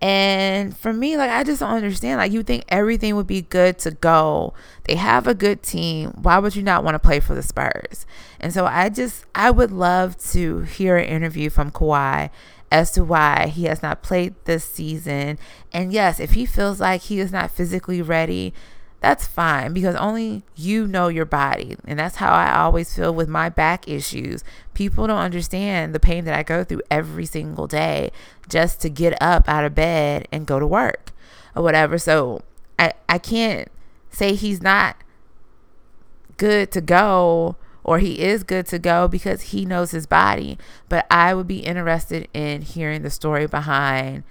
[0.03, 2.19] And for me, like, I just don't understand.
[2.19, 4.53] Like, you think everything would be good to go.
[4.85, 6.11] They have a good team.
[6.11, 8.05] Why would you not want to play for the Spurs?
[8.39, 12.31] And so I just, I would love to hear an interview from Kawhi
[12.71, 15.39] as to why he has not played this season.
[15.73, 18.53] And yes, if he feels like he is not physically ready,
[19.07, 21.77] that's fine because only you know your body.
[21.87, 24.43] And that's how I always feel with my back issues.
[24.75, 28.11] People don't understand the pain that I go through every single day
[28.49, 31.13] just to get up out of bed and go to work
[31.55, 31.99] or whatever.
[31.99, 32.43] So
[32.81, 33.69] I, I can't
[34.11, 34.97] say he's not
[36.37, 40.59] good to go or he is good to go because he knows his body.
[40.89, 44.25] But I would be interested in hearing the story behind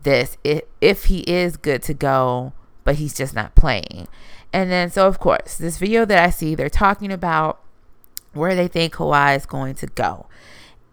[0.00, 2.52] this if, if he is good to go,
[2.84, 4.08] but he's just not playing.
[4.52, 7.60] And then, so of course, this video that I see, they're talking about
[8.32, 10.26] where they think Kawhi is going to go.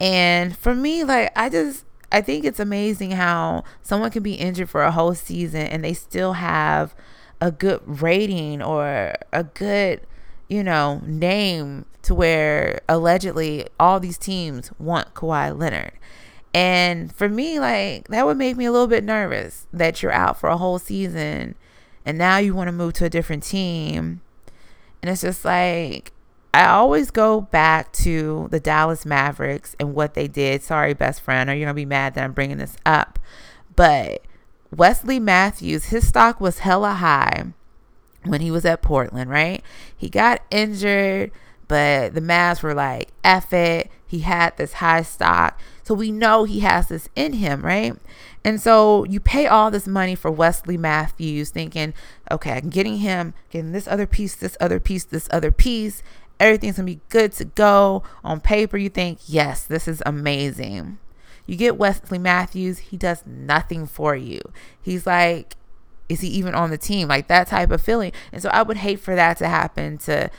[0.00, 4.70] And for me, like, I just, I think it's amazing how someone can be injured
[4.70, 6.94] for a whole season and they still have
[7.40, 10.00] a good rating or a good,
[10.48, 15.92] you know, name to where allegedly all these teams want Kawhi Leonard.
[16.52, 20.40] And for me, like, that would make me a little bit nervous that you're out
[20.40, 21.54] for a whole season
[22.04, 24.20] and now you want to move to a different team.
[25.02, 26.12] And it's just like,
[26.52, 30.62] I always go back to the Dallas Mavericks and what they did.
[30.62, 33.18] Sorry, best friend, or you're going to be mad that I'm bringing this up.
[33.76, 34.22] But
[34.74, 37.52] Wesley Matthews, his stock was hella high
[38.24, 39.62] when he was at Portland, right?
[39.96, 41.30] He got injured,
[41.68, 43.90] but the Mavs were like, F it.
[44.06, 45.60] He had this high stock.
[45.84, 47.94] So we know he has this in him, right?
[48.44, 51.92] And so you pay all this money for Wesley Matthews, thinking,
[52.30, 56.02] okay, I'm getting him, getting this other piece, this other piece, this other piece.
[56.38, 58.02] Everything's gonna be good to go.
[58.24, 60.98] On paper, you think, yes, this is amazing.
[61.46, 64.40] You get Wesley Matthews, he does nothing for you.
[64.80, 65.56] He's like,
[66.08, 67.08] is he even on the team?
[67.08, 68.12] Like that type of feeling.
[68.32, 70.30] And so I would hate for that to happen to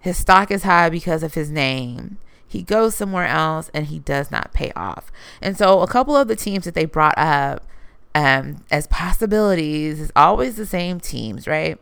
[0.00, 4.30] his stock is high because of his name he goes somewhere else and he does
[4.30, 5.12] not pay off.
[5.42, 7.62] And so a couple of the teams that they brought up
[8.14, 11.78] um, as possibilities is always the same teams, right?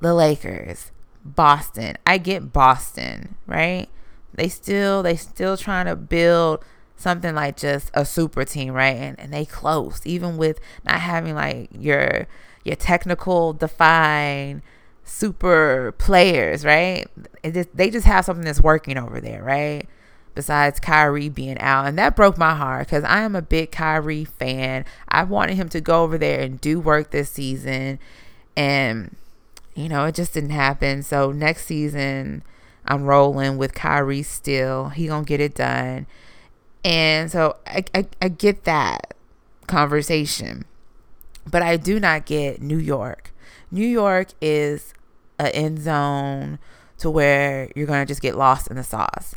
[0.00, 0.90] The Lakers,
[1.24, 1.96] Boston.
[2.04, 3.88] I get Boston, right?
[4.34, 6.64] They still they still trying to build
[6.96, 8.96] something like just a super team, right?
[8.96, 12.26] And and they close even with not having like your
[12.64, 14.62] your technical define
[15.04, 17.06] super players, right?
[17.44, 19.88] Just, they just have something that's working over there, right?
[20.34, 21.86] Besides Kyrie being out.
[21.86, 24.84] And that broke my heart because I am a big Kyrie fan.
[25.08, 27.98] I wanted him to go over there and do work this season.
[28.56, 29.16] And,
[29.74, 31.02] you know, it just didn't happen.
[31.02, 32.42] So next season,
[32.84, 34.90] I'm rolling with Kyrie still.
[34.90, 36.06] He gonna get it done.
[36.84, 39.14] And so I, I, I get that
[39.66, 40.64] conversation.
[41.46, 43.32] But I do not get New York.
[43.70, 44.94] New York is
[45.38, 46.58] an end zone
[46.98, 49.34] to where you're going to just get lost in the sauce.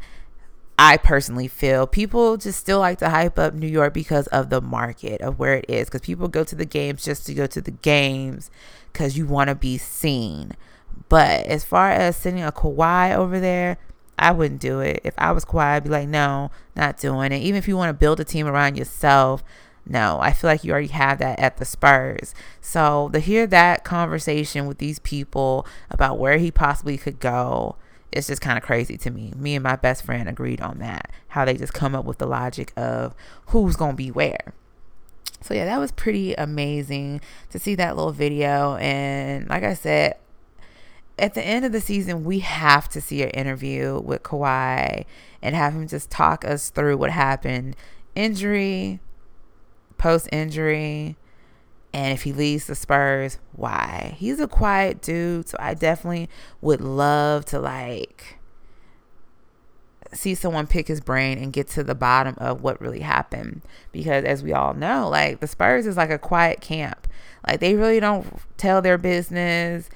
[0.77, 4.59] I personally feel people just still like to hype up New York because of the
[4.59, 5.87] market of where it is.
[5.87, 8.49] Because people go to the games just to go to the games
[8.91, 10.53] because you want to be seen.
[11.09, 13.77] But as far as sending a Kawhi over there,
[14.17, 14.99] I wouldn't do it.
[15.03, 17.41] If I was Kawhi, I'd be like, no, not doing it.
[17.41, 19.43] Even if you want to build a team around yourself,
[19.85, 22.33] no, I feel like you already have that at the Spurs.
[22.61, 27.75] So to hear that conversation with these people about where he possibly could go,
[28.11, 29.33] it's just kind of crazy to me.
[29.35, 31.11] Me and my best friend agreed on that.
[31.29, 33.13] How they just come up with the logic of
[33.47, 34.53] who's going to be where.
[35.41, 37.19] So yeah, that was pretty amazing
[37.49, 38.75] to see that little video.
[38.77, 40.15] And like I said,
[41.19, 45.05] at the end of the season, we have to see an interview with Kawhi
[45.41, 47.75] and have him just talk us through what happened.
[48.15, 48.99] Injury,
[50.03, 51.15] post injury.
[51.93, 54.15] And if he leaves the Spurs, why?
[54.17, 55.47] He's a quiet dude.
[55.47, 58.37] So I definitely would love to like
[60.11, 63.61] see someone pick his brain and get to the bottom of what really happened.
[63.93, 67.07] Because as we all know, like the Spurs is like a quiet camp.
[67.47, 69.89] Like they really don't tell their business.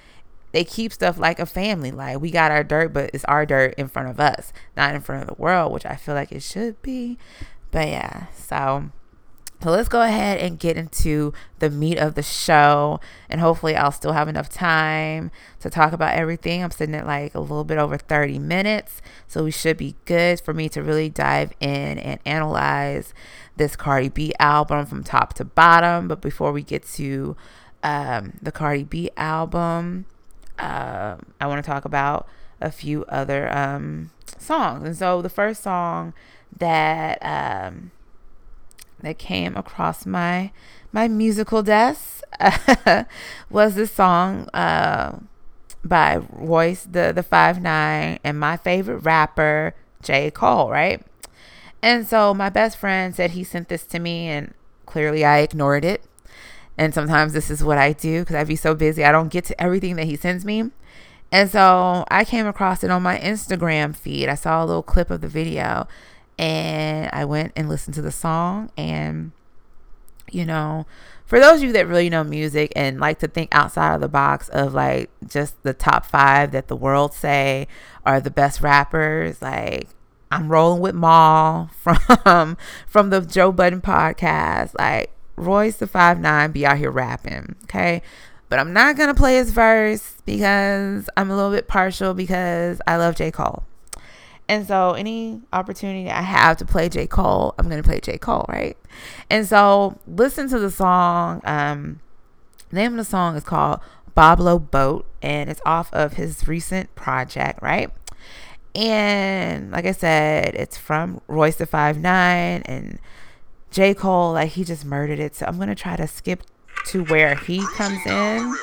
[0.54, 1.91] They keep stuff like a family.
[1.91, 5.02] Like we got our dirt, but it's our dirt in front of us, not in
[5.02, 7.17] front of the world, which I feel like it should be.
[7.72, 8.91] But yeah, so
[9.63, 12.99] so let's go ahead and get into the meat of the show.
[13.28, 15.32] And hopefully, I'll still have enough time
[15.62, 16.64] to talk about everything.
[16.64, 19.01] I'm sitting at like a little bit over 30 minutes.
[19.28, 23.16] So we should be good for me to really dive in and analyze
[23.55, 26.08] this Cardi B album from top to bottom.
[26.08, 27.36] But before we get to
[27.82, 30.05] um, the Cardi B album,
[30.60, 32.28] uh, I want to talk about
[32.62, 34.86] a few other um, songs.
[34.86, 36.14] And so the first song
[36.60, 37.18] that.
[37.24, 37.89] Um,
[39.02, 40.52] that came across my
[40.91, 42.22] my musical desk
[43.50, 45.20] was this song uh,
[45.84, 51.04] by Royce the the Five Nine and my favorite rapper J Cole, right?
[51.82, 54.54] And so my best friend said he sent this to me, and
[54.86, 56.04] clearly I ignored it.
[56.78, 59.45] And sometimes this is what I do because I'd be so busy I don't get
[59.45, 60.72] to everything that he sends me.
[61.32, 64.30] And so I came across it on my Instagram feed.
[64.30, 65.88] I saw a little clip of the video
[66.38, 69.31] and I went and listened to the song and
[70.31, 70.85] you know,
[71.25, 74.07] for those of you that really know music and like to think outside of the
[74.07, 77.67] box of like just the top five that the world say
[78.05, 79.88] are the best rappers, like
[80.31, 82.57] I'm rolling with Mal from
[82.88, 84.77] from the Joe Budden podcast.
[84.77, 88.01] Like Royce da Five Nine be out here rapping, okay?
[88.49, 92.97] But I'm not gonna play his verse because I'm a little bit partial because I
[92.97, 93.31] love J.
[93.31, 93.63] Cole.
[94.50, 97.06] And so any opportunity I have to play J.
[97.08, 98.18] Cole, I'm gonna play J.
[98.18, 98.78] Cole, right?
[99.30, 101.41] And so listen to the song.
[101.43, 102.00] Um
[102.70, 103.80] the name of the song is called
[104.16, 107.91] Boblo Boat and it's off of his recent project, right?
[108.76, 113.00] And like I said, it's from Royce da Five Nine and
[113.72, 113.93] J.
[113.93, 115.36] Cole, like he just murdered it.
[115.36, 116.43] So I'm gonna try to skip
[116.88, 118.56] to where he comes in.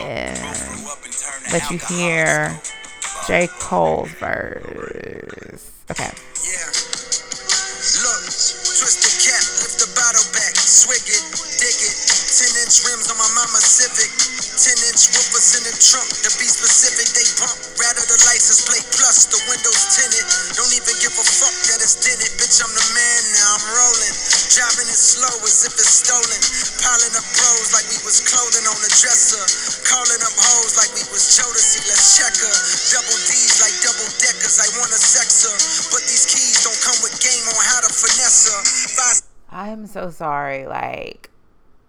[0.00, 0.38] And
[1.52, 2.60] let you hear
[3.28, 3.46] J.
[3.60, 5.70] Cole's verse.
[5.90, 6.08] Okay.
[6.48, 6.64] Yeah.
[8.00, 11.27] Look, twist the cap, lift the bottle back, swig it.
[12.68, 14.12] 10 inch rims on my mama Civic.
[14.12, 17.56] 10 inch woofers in the trunk, to be specific, they pump.
[17.80, 20.20] Rather the license plate plus the windows tinted.
[20.52, 21.96] Don't even give a fuck that it's.
[21.96, 24.14] Bitch, I'm the man now, I'm rolling.
[24.52, 26.40] Driving it slow as if it's stolen.
[26.84, 29.40] Piling up bros like we was clothing on the dresser.
[29.88, 32.54] Calling up hoes like we was Jodeci, let's check her.
[32.92, 35.56] Double D's like double deckers, I wanna sex her.
[35.88, 38.60] But these keys don't come with game on how to finesse her.
[39.48, 40.68] I am so sorry.
[40.68, 41.32] Like,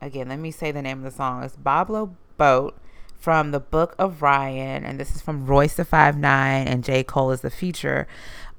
[0.02, 1.43] again, let me say the name of the song.
[1.43, 2.78] It's Boblo Boat
[3.20, 7.04] from the Book of Ryan, and this is from Royce da Five Nine, and J
[7.04, 8.08] Cole is the feature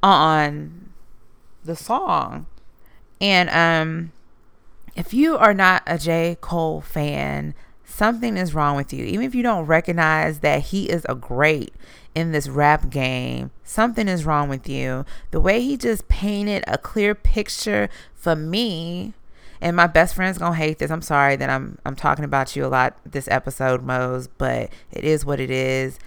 [0.02, 0.90] on
[1.64, 2.46] the song.
[3.20, 4.12] And um,
[4.94, 9.04] if you are not a J Cole fan, something is wrong with you.
[9.04, 11.74] Even if you don't recognize that he is a great
[12.14, 15.04] in this rap game, something is wrong with you.
[15.30, 19.14] The way he just painted a clear picture for me
[19.60, 20.90] and my best friend's gonna hate this.
[20.90, 25.04] I'm sorry that I'm I'm talking about you a lot this episode, Mose, but it
[25.04, 25.98] is what it is.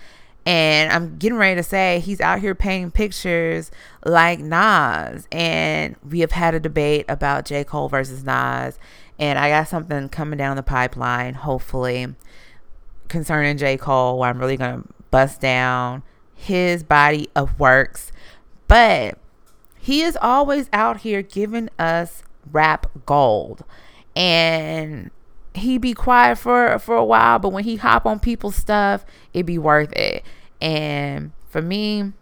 [0.46, 3.72] And I'm getting ready to say he's out here painting pictures
[4.06, 5.28] like Nas.
[5.32, 7.64] And we have had a debate about J.
[7.64, 8.78] Cole versus Nas.
[9.18, 12.14] And I got something coming down the pipeline, hopefully,
[13.08, 13.78] concerning J.
[13.78, 18.12] Cole, where I'm really gonna bust down his body of works.
[18.68, 19.18] But
[19.78, 23.64] he is always out here giving us rap gold.
[24.16, 25.12] And
[25.56, 29.44] he be quiet for for a while, but when he hop on people's stuff, it
[29.44, 30.24] be worth it.
[30.62, 32.14] And for me,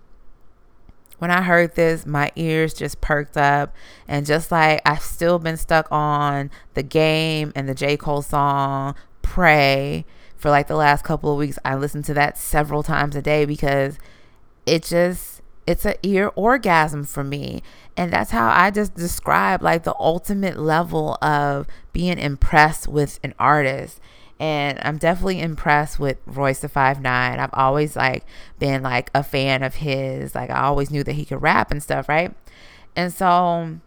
[1.22, 3.76] when I heard this, my ears just perked up.
[4.08, 7.96] And just like I've still been stuck on the game and the J.
[7.96, 10.04] Cole song, Pray,
[10.36, 13.46] for like the last couple of weeks, I listened to that several times a day
[13.46, 14.00] because
[14.66, 15.31] it just,
[15.68, 17.62] it's an ear orgasm for me.
[17.96, 23.34] And that's how I just describe like the ultimate level of being impressed with an
[23.38, 24.00] artist.
[24.40, 27.40] And I'm definitely impressed with Royce da Five Nine.
[27.40, 28.26] I've always like
[28.58, 30.34] been like a fan of his.
[30.34, 32.34] Like I always knew that he could rap and stuff, right?
[32.96, 33.80] And so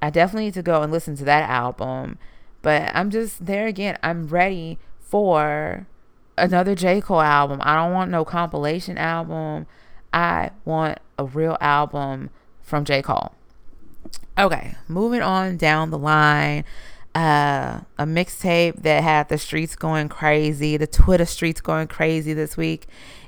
[0.00, 2.18] I definitely need to go and listen to that album.
[2.62, 3.98] But I'm just there again.
[4.02, 5.86] I'm ready for
[6.38, 7.02] another J.
[7.02, 7.60] Cole album.
[7.62, 9.66] I don't want no compilation album.
[10.14, 12.30] I want a real album
[12.62, 13.02] from J.
[13.02, 13.34] Cole.
[14.38, 16.64] Okay, moving on down the line.
[17.14, 22.56] Uh, a mixtape that had the streets going crazy, the Twitter streets going crazy this
[22.56, 22.86] week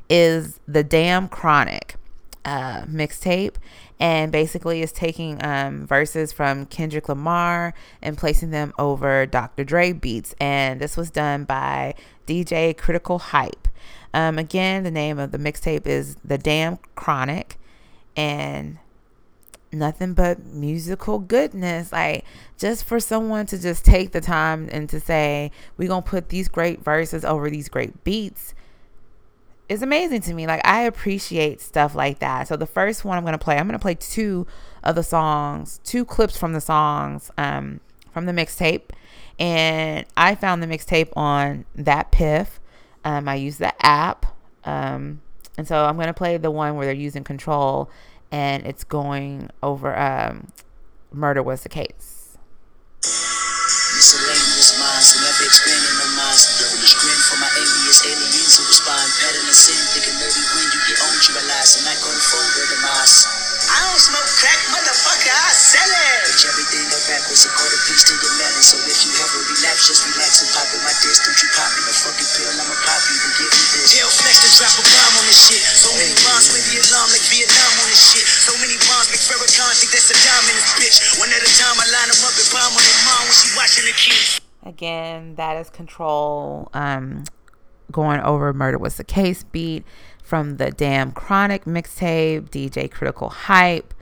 [0.09, 1.97] is the Damn Chronic
[2.45, 3.57] uh, mixtape.
[3.99, 7.72] And basically, is taking um, verses from Kendrick Lamar
[8.03, 9.64] and placing them over Dr.
[9.64, 10.34] Dre beats.
[10.39, 11.95] And this was done by
[12.26, 13.66] DJ Critical Hype.
[14.16, 17.58] Um, again, the name of the mixtape is The Damn Chronic.
[18.16, 18.78] And
[19.70, 21.92] nothing but musical goodness.
[21.92, 22.24] Like
[22.56, 26.30] just for someone to just take the time and to say, we're going to put
[26.30, 28.54] these great verses over these great beats
[29.68, 30.46] is amazing to me.
[30.46, 32.48] Like I appreciate stuff like that.
[32.48, 34.46] So the first one I'm going to play, I'm going to play two
[34.82, 37.80] of the songs, two clips from the songs um,
[38.12, 38.90] from the mixtape.
[39.38, 42.46] And I found the mixtape on DatPiff.
[43.07, 44.26] Um, I use the app.
[44.64, 45.22] Um,
[45.57, 47.88] and so I'm going to play the one where they're using control
[48.32, 50.48] and it's going over um,
[51.12, 52.36] murder was the case.
[53.00, 55.46] Miscellaneous minds, never
[56.18, 56.59] minds.
[56.59, 59.07] Devilish grin for my aliens who respond.
[59.54, 60.80] Sin, thinking when you
[61.16, 63.24] get on, you realize I'm not going forward the mass.
[63.66, 66.28] I don't smoke crack, motherfucker, I sell it.
[66.28, 68.62] Bitch, everything that backwards, a quarter piece to your melon.
[68.62, 71.24] So if you have a relapse, just relax and pop in my disc.
[71.24, 73.96] Don't you pop in a fucking pill, I'ma pop you and give you this.
[73.96, 75.62] Hell flex to drop a bomb on this shit.
[75.64, 78.24] So many bombs, with the alarm like Vietnam on this shit.
[78.28, 80.96] So many bombs, make Farrakhan think that's a dime in this bitch.
[81.18, 83.48] One at a time, I line them up and bomb on their mom when she
[83.56, 84.30] watching the kids.
[84.62, 86.68] again, that is Control.
[86.76, 87.24] Um,
[87.90, 89.82] going over Murder Was the Case beat
[90.27, 93.95] from the Damn Chronic mixtape, DJ Critical Hype.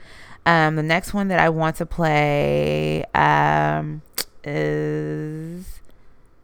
[0.43, 4.01] Um, the next one that I want to play um,
[4.43, 5.65] is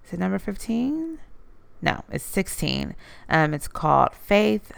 [0.06, 1.18] is it number 15?
[1.82, 2.96] No, it's 16.
[3.28, 4.72] Um, it's called Faith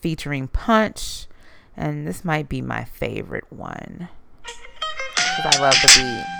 [0.00, 1.26] featuring Punch.
[1.74, 4.08] And this might be my favorite one.
[4.42, 6.39] Because I love the beat.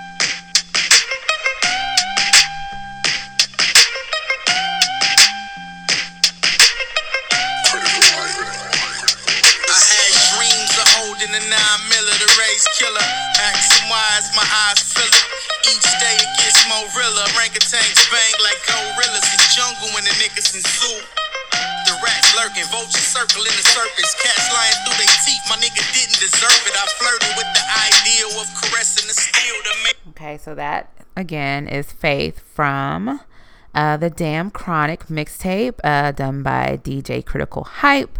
[12.61, 13.07] The killer.
[13.41, 15.25] Axing wise, my eyes fill it.
[15.65, 17.25] Each day it gets more realer.
[17.33, 19.25] Orangutans bang like gorillas.
[19.33, 21.01] It's jungle when the niggas in zoo.
[21.85, 24.13] The rats lurking, vultures circling the surface.
[24.21, 25.43] Cats lying through their teeth.
[25.49, 26.75] My nigga didn't deserve it.
[26.77, 29.97] I flirted with the idea of caressing the steel to make.
[30.13, 33.21] Okay, so that again is Faith from
[33.73, 38.19] uh, the Damn Chronic mixtape uh, done by DJ Critical Hype.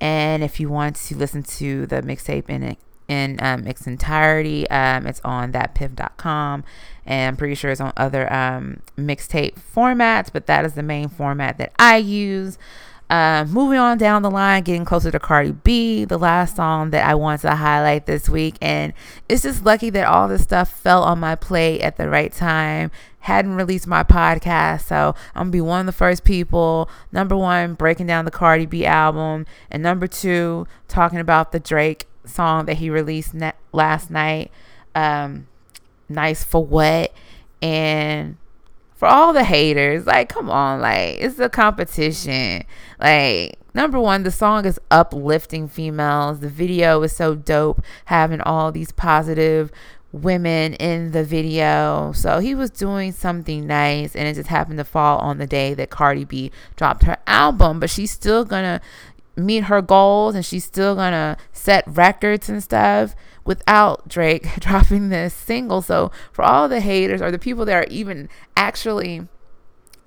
[0.00, 2.62] And if you want to listen to the mixtape in
[3.10, 6.64] in um, its entirety, um, it's on datpiff.com.
[7.04, 11.08] And I'm pretty sure it's on other um, mixtape formats, but that is the main
[11.08, 12.56] format that I use.
[13.10, 17.04] Uh, moving on down the line, getting closer to Cardi B, the last song that
[17.04, 18.54] I want to highlight this week.
[18.62, 18.92] And
[19.28, 22.92] it's just lucky that all this stuff fell on my plate at the right time.
[23.18, 26.88] Hadn't released my podcast, so I'm gonna be one of the first people.
[27.10, 32.06] Number one, breaking down the Cardi B album, and number two, talking about the Drake
[32.30, 34.50] song that he released ne- last night.
[34.94, 35.46] Um,
[36.08, 37.12] nice for what?
[37.62, 38.36] And
[38.94, 42.64] for all the haters, like, come on, like, it's a competition.
[42.98, 46.40] Like, number one, the song is uplifting females.
[46.40, 49.70] The video is so dope, having all these positive
[50.12, 52.12] women in the video.
[52.12, 55.72] So he was doing something nice, and it just happened to fall on the day
[55.74, 57.80] that Cardi B dropped her album.
[57.80, 58.80] But she's still gonna
[59.46, 63.14] meet her goals and she's still gonna set records and stuff
[63.44, 65.82] without Drake dropping this single.
[65.82, 69.28] So for all the haters or the people that are even actually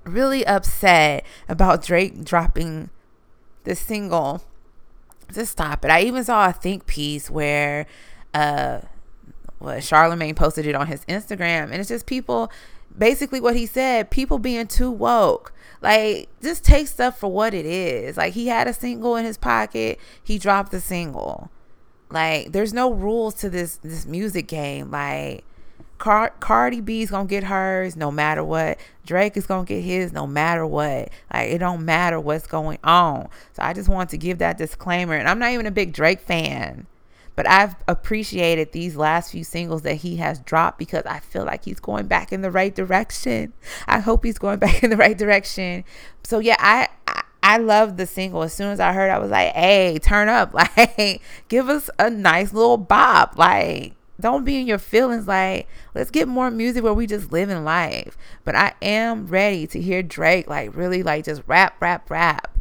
[0.04, 2.90] really upset about Drake dropping
[3.64, 4.44] this single,
[5.34, 5.92] just stop it.
[5.92, 7.86] I even saw a think piece where
[8.34, 8.82] uh
[9.60, 12.52] what Charlemagne posted it on his Instagram and it's just people
[12.98, 15.54] basically what he said, people being too woke.
[15.84, 18.18] Like, just take stuff for what it is.
[18.18, 21.52] Like, he had a single in his pocket, he dropped the single.
[22.14, 24.92] Like there's no rules to this this music game.
[24.92, 25.44] Like
[25.98, 28.78] Car- Cardi B's gonna get hers no matter what.
[29.04, 31.10] Drake is gonna get his no matter what.
[31.34, 33.30] Like it don't matter what's going on.
[33.54, 35.16] So I just want to give that disclaimer.
[35.16, 36.86] And I'm not even a big Drake fan,
[37.36, 41.66] but I've appreciated these last few singles that he has dropped because I feel like
[41.66, 43.54] he's going back in the right direction.
[43.88, 45.84] I hope he's going back in the right direction.
[46.24, 48.42] So yeah, I, I I loved the single.
[48.42, 50.54] As soon as I heard, I was like, "Hey, turn up!
[50.78, 53.38] Like, give us a nice little bop!
[53.38, 55.28] Like, don't be in your feelings.
[55.28, 59.68] Like, let's get more music where we just live in life." But I am ready
[59.68, 62.58] to hear Drake like really like just rap, rap, rap.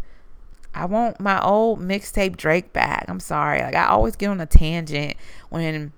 [0.74, 3.04] I want my old mixtape Drake back.
[3.08, 3.60] I'm sorry.
[3.60, 5.16] Like, I always get on a tangent
[5.50, 5.92] when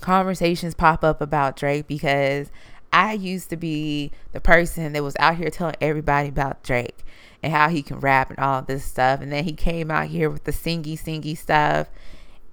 [0.00, 2.50] conversations pop up about Drake because
[2.92, 7.04] I used to be the person that was out here telling everybody about Drake
[7.42, 9.20] and how he can rap and all this stuff.
[9.20, 11.88] And then he came out here with the singy, singy stuff.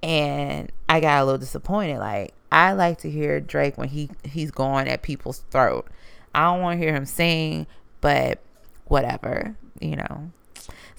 [0.02, 1.98] And I got a little disappointed.
[1.98, 5.86] Like, I like to hear Drake when he, he's going at people's throat.
[6.34, 7.66] I don't want to hear him sing,
[8.00, 8.38] but
[8.86, 10.30] whatever, you know.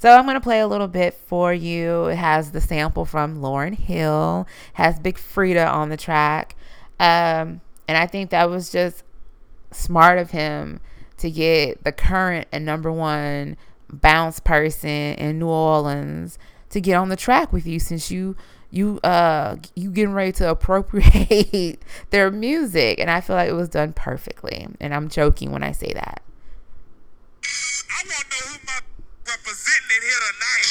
[0.01, 2.05] So I'm going to play a little bit for you.
[2.05, 6.55] It has the sample from Lauryn Hill, has Big Freedia on the track.
[6.99, 9.03] Um, and I think that was just
[9.69, 10.79] smart of him
[11.17, 13.57] to get the current and number one
[13.93, 16.39] bounce person in New Orleans
[16.71, 18.35] to get on the track with you since you
[18.71, 23.69] you uh you getting ready to appropriate their music and I feel like it was
[23.69, 26.23] done perfectly and I'm joking when I say that.
[27.43, 28.81] I
[29.31, 30.67] want to know who my representing here tonight.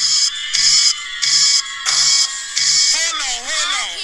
[2.93, 3.97] Hold on, hold on.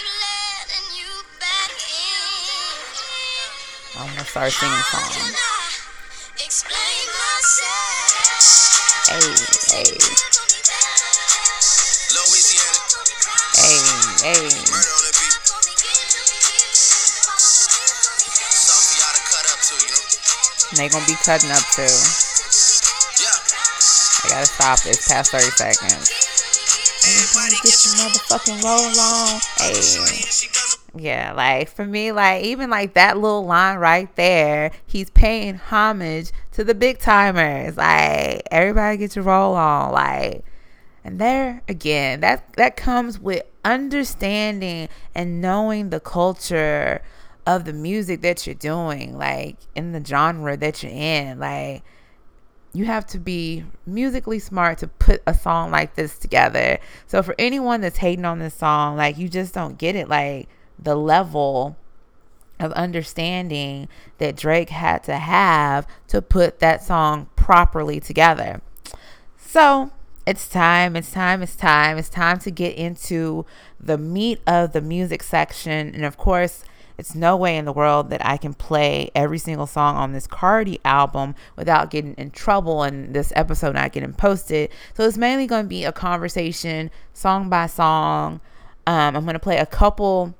[3.98, 5.16] I'm gonna start singing songs.
[9.08, 9.34] Hey,
[9.72, 9.90] hey.
[13.56, 13.80] Hey,
[14.22, 14.48] hey.
[20.68, 22.35] And they gonna be cutting up too.
[24.26, 26.10] I gotta stop this past 30 seconds.
[27.06, 29.40] Everybody get your motherfucking roll on.
[29.58, 31.00] Hey.
[31.00, 36.32] Yeah, like for me, like even like that little line right there, he's paying homage
[36.52, 37.76] to the Big Tymers.
[37.76, 39.92] Like everybody gets your roll on.
[39.92, 40.44] Like
[41.04, 47.00] and there again, that that comes with understanding and knowing the culture
[47.46, 51.38] of the music that you're doing, like in the genre that you're in.
[51.38, 51.84] Like
[52.76, 56.78] you have to be musically smart to put a song like this together.
[57.06, 60.48] So for anyone that's hating on this song, like you just don't get it like
[60.78, 61.76] the level
[62.58, 68.60] of understanding that Drake had to have to put that song properly together.
[69.36, 69.90] So,
[70.26, 71.98] it's time, it's time, it's time.
[71.98, 73.46] It's time to get into
[73.78, 75.94] the meat of the music section.
[75.94, 76.64] And of course,
[76.98, 80.26] it's no way in the world that I can play every single song on this
[80.26, 84.70] Cardi album without getting in trouble and this episode not getting posted.
[84.94, 88.40] So it's mainly going to be a conversation, song by song.
[88.86, 90.34] Um, I'm going to play a couple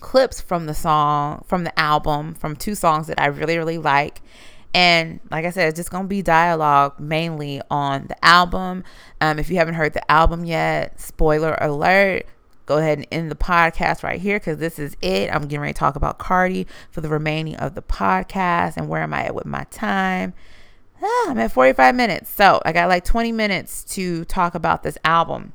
[0.00, 4.20] clips from the song, from the album, from two songs that I really, really like.
[4.74, 8.84] And like I said, it's just going to be dialogue mainly on the album.
[9.20, 12.26] Um, if you haven't heard the album yet, spoiler alert,
[12.66, 15.30] go ahead and end the podcast right here because this is it.
[15.32, 19.02] I'm getting ready to talk about Cardi for the remaining of the podcast and where
[19.02, 20.34] am I at with my time.
[21.02, 22.30] Ah, I'm at 45 minutes.
[22.30, 25.52] So I got like 20 minutes to talk about this album.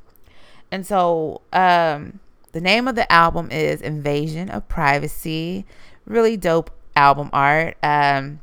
[0.70, 2.20] And so um,
[2.52, 5.64] the name of the album is Invasion of Privacy.
[6.04, 7.76] Really dope album art.
[7.82, 8.40] Um,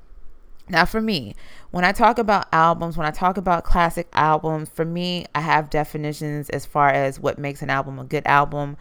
[0.70, 1.36] now, for me,
[1.72, 5.70] when I talk about albums, when I talk about classic albums, for me, I have
[5.70, 8.78] definitions as far as what makes an album a good album.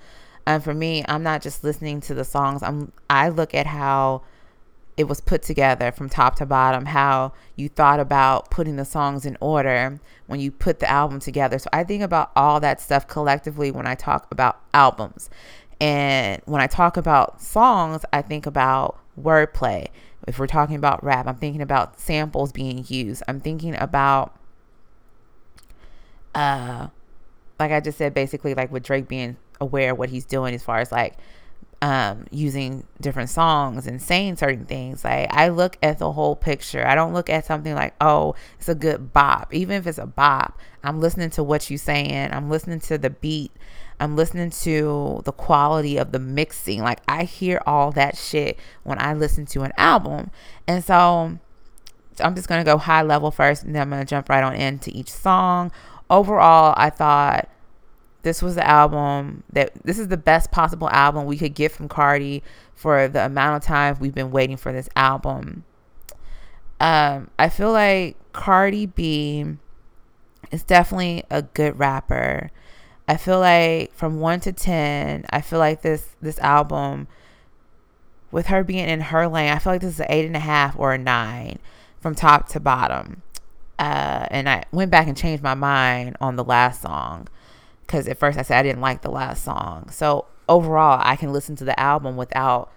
[0.47, 2.63] And for me, I'm not just listening to the songs.
[2.63, 4.23] I'm I look at how
[4.97, 9.27] it was put together from top to bottom, how you thought about putting the songs
[9.27, 11.59] in order when you put the album together.
[11.59, 15.29] So I think about all that stuff collectively when I talk about albums.
[15.81, 19.89] And when I talk about songs, I think about wordplay
[20.27, 23.23] if we're talking about rap, I'm thinking about samples being used.
[23.29, 24.37] I'm thinking about,
[26.35, 26.89] uh,
[27.59, 30.65] like I just said, basically like with Drake being aware of what he's doing as
[30.65, 31.17] far as like
[31.81, 35.05] um, using different songs and saying certain things.
[35.05, 36.85] Like I look at the whole picture.
[36.85, 39.55] I don't look at something like, oh, it's a good bop.
[39.55, 42.33] Even if it's a bop, I'm listening to what you're saying.
[42.33, 43.53] I'm listening to the beat.
[43.99, 46.83] I'm listening to the quality of the mixing.
[46.83, 50.31] Like I hear all that shit when I listen to an album.
[50.67, 51.39] And so
[52.21, 54.43] I'm just going to go high level first and then I'm going to jump right
[54.45, 55.73] on into each song.
[56.11, 57.49] Overall, I thought
[58.23, 61.89] this was the album that this is the best possible album we could get from
[61.89, 62.43] Cardi
[62.75, 65.65] for the amount of time we've been waiting for this album.
[66.81, 69.45] Um, I feel like Cardi B
[70.51, 72.51] is definitely a good rapper.
[73.09, 77.07] I feel like from one to ten, I feel like this this album,
[78.31, 80.41] with her being in her lane, I feel like this is an eight and a
[80.41, 81.59] half or a nine
[82.01, 83.23] from top to bottom.
[83.79, 87.29] Uh, and I went back and changed my mind on the last song
[87.83, 89.91] because at first I said I didn't like the last song.
[89.91, 92.73] So overall, I can listen to the album without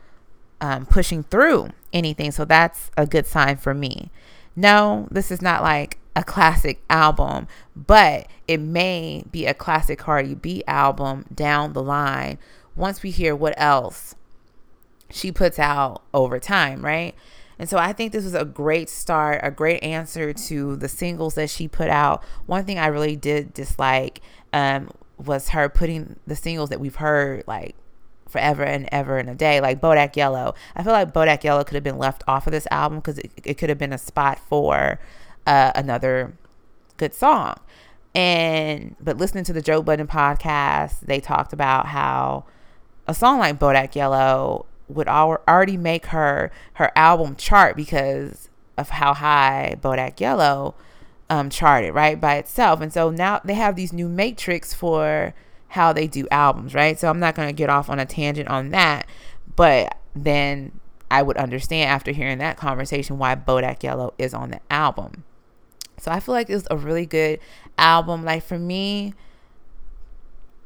[0.61, 2.31] um, pushing through anything.
[2.31, 4.11] So that's a good sign for me.
[4.55, 7.47] No, this is not like a classic album,
[7.77, 12.37] but it may be a classic Cardi B album down the line
[12.75, 14.15] once we hear what else
[15.09, 17.15] she puts out over time, right?
[17.57, 21.35] And so I think this was a great start, a great answer to the singles
[21.35, 22.21] that she put out.
[22.47, 24.19] One thing I really did dislike
[24.51, 27.77] um, was her putting the singles that we've heard like
[28.27, 30.53] forever and ever and a day, like Bodak Yellow.
[30.75, 33.31] I feel like Bodak Yellow could have been left off of this album because it,
[33.45, 34.99] it could have been a spot for
[35.49, 36.37] uh, another
[36.97, 37.55] good song.
[38.13, 42.45] And but listening to the Joe Budden podcast, they talked about how
[43.07, 49.13] a song like Bodak Yellow would already make her her album chart because of how
[49.15, 50.75] high Bodak Yellow
[51.29, 52.79] um, charted right by itself.
[52.79, 55.33] And so now they have these new matrix for
[55.69, 56.99] how they do albums, right?
[56.99, 59.07] So I'm not going to get off on a tangent on that,
[59.55, 60.79] but then
[61.11, 65.23] I would understand after hearing that conversation why Bodak Yellow is on the album.
[66.01, 67.39] So I feel like it was a really good
[67.77, 68.23] album.
[68.23, 69.13] Like for me,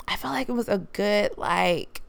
[0.07, 2.01] I felt like it was a good like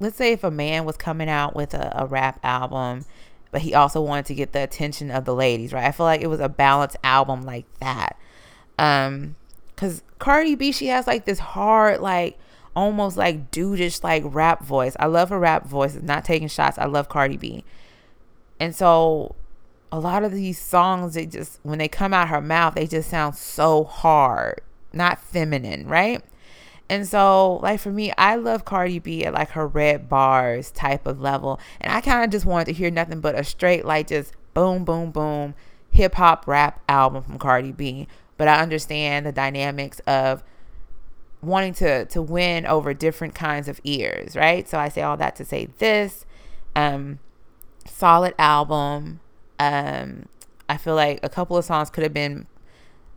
[0.00, 3.04] let's say if a man was coming out with a, a rap album,
[3.52, 5.84] but he also wanted to get the attention of the ladies, right?
[5.84, 8.18] I feel like it was a balanced album like that.
[8.78, 9.36] Um,
[9.76, 12.38] cause Cardi B, she has like this hard, like
[12.74, 14.96] almost like dudeish like rap voice.
[14.98, 15.94] I love her rap voice.
[15.94, 16.78] It's not taking shots.
[16.78, 17.64] I love Cardi B.
[18.58, 19.34] And so
[19.92, 23.10] a lot of these songs, they just, when they come out her mouth, they just
[23.10, 24.62] sound so hard,
[24.92, 26.24] not feminine, right?
[26.88, 31.06] And so, like for me, I love Cardi B at like her Red Barz type
[31.06, 31.58] of level.
[31.80, 34.84] And I kind of just wanted to hear nothing but a straight, like just boom,
[34.84, 35.54] boom, boom,
[35.90, 38.08] hip hop rap album from Cardi B.
[38.36, 40.42] But I understand the dynamics of
[41.40, 44.68] wanting to to win over different kinds of ears, right?
[44.68, 46.26] So I say all that to say this.
[46.76, 47.20] Um,
[47.86, 49.20] solid album.
[49.62, 50.26] Um,
[50.68, 52.46] I feel like a couple of songs could have been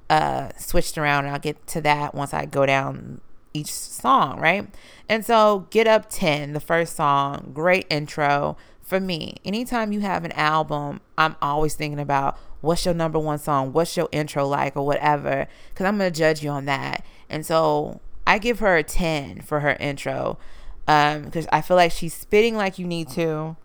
[0.10, 3.22] uh, switched around, and I'll get to that once I go down
[3.54, 4.68] each song, right?
[5.10, 9.38] And so, Get Up 10, the first song, great intro for me.
[9.44, 13.98] Anytime you have an album, I'm always thinking about what's your number one song, what's
[13.98, 17.04] your intro like, or whatever, because I'm going to judge you on that.
[17.28, 20.38] And so, I give her a 10 for her intro
[20.86, 23.58] because um, I feel like she's spitting like you need to.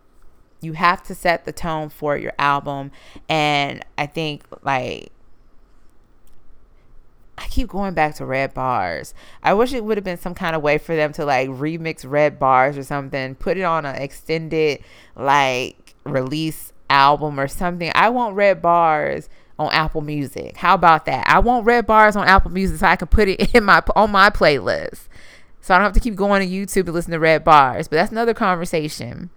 [0.61, 2.91] You have to set the tone for your album.
[3.29, 5.11] And I think, like,
[7.41, 9.15] I keep going back to Red Barz.
[9.43, 12.09] I wish it would have been some kind of way for them to like remix
[12.09, 14.85] Red Barz or something, put it on an extended
[15.17, 17.91] like release album or something.
[17.95, 20.59] I want Red Barz on Apple Music.
[20.59, 21.27] How about that?
[21.27, 24.11] I want Red Barz on Apple Music so I can put it in my on
[24.11, 25.09] my playlist.
[25.63, 27.89] So I don't have to keep going to YouTube to listen to Red Barz.
[27.89, 29.31] But that's another conversation.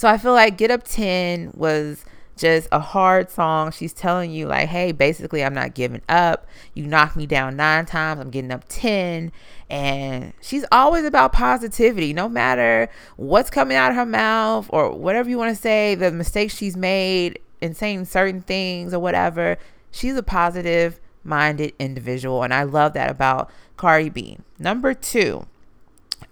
[0.00, 3.70] So I feel like Get Up 10 was just a hard song.
[3.70, 6.46] She's telling you, like, hey, basically, I'm not giving up.
[6.72, 9.30] You knocked me down nine times, I'm getting up 10.
[9.68, 15.28] And she's always about positivity, no matter what's coming out of her mouth or whatever
[15.28, 19.58] you want to say, the mistakes she's made in saying certain things or whatever.
[19.90, 22.42] She's a positive minded individual.
[22.42, 24.38] And I love that about Cardi B.
[24.58, 25.46] Number two,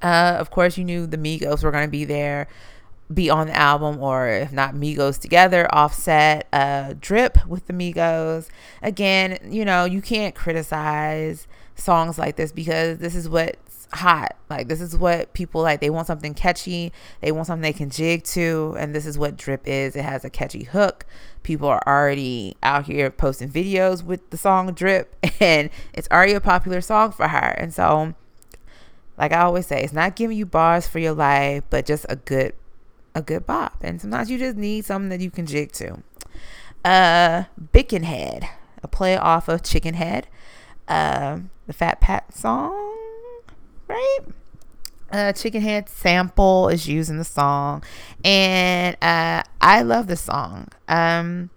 [0.00, 2.48] uh, of course, you knew the Migos were going to be there
[3.12, 8.48] be on the album, or if not Migos together, Offset, uh, Drip with the Migos.
[8.82, 14.36] Again, you know, you can't criticize songs like this because this is what's hot.
[14.50, 15.80] Like, this is what people like.
[15.80, 19.36] They want something catchy, they want something they can jig to, and this is what
[19.36, 19.96] Drip is.
[19.96, 21.06] It has a catchy hook.
[21.42, 26.40] People are already out here posting videos with the song Drip, and it's already a
[26.40, 27.54] popular song for her.
[27.56, 28.14] And so,
[29.16, 32.16] like I always say, it's not giving you bars for your life, but just a
[32.16, 32.52] good
[33.18, 33.76] a good bop.
[33.82, 36.02] And sometimes you just need something that you can jig to.
[36.84, 37.44] Uh,
[37.74, 38.48] Bicken Head,
[38.82, 40.28] a play off of Chicken Head,
[40.86, 42.94] uh, the Fat Pat song,
[43.88, 44.18] right?
[45.10, 47.82] Uh, Chicken Head sample is used in the song,
[48.24, 50.68] and uh, I love the song.
[50.86, 51.50] Um,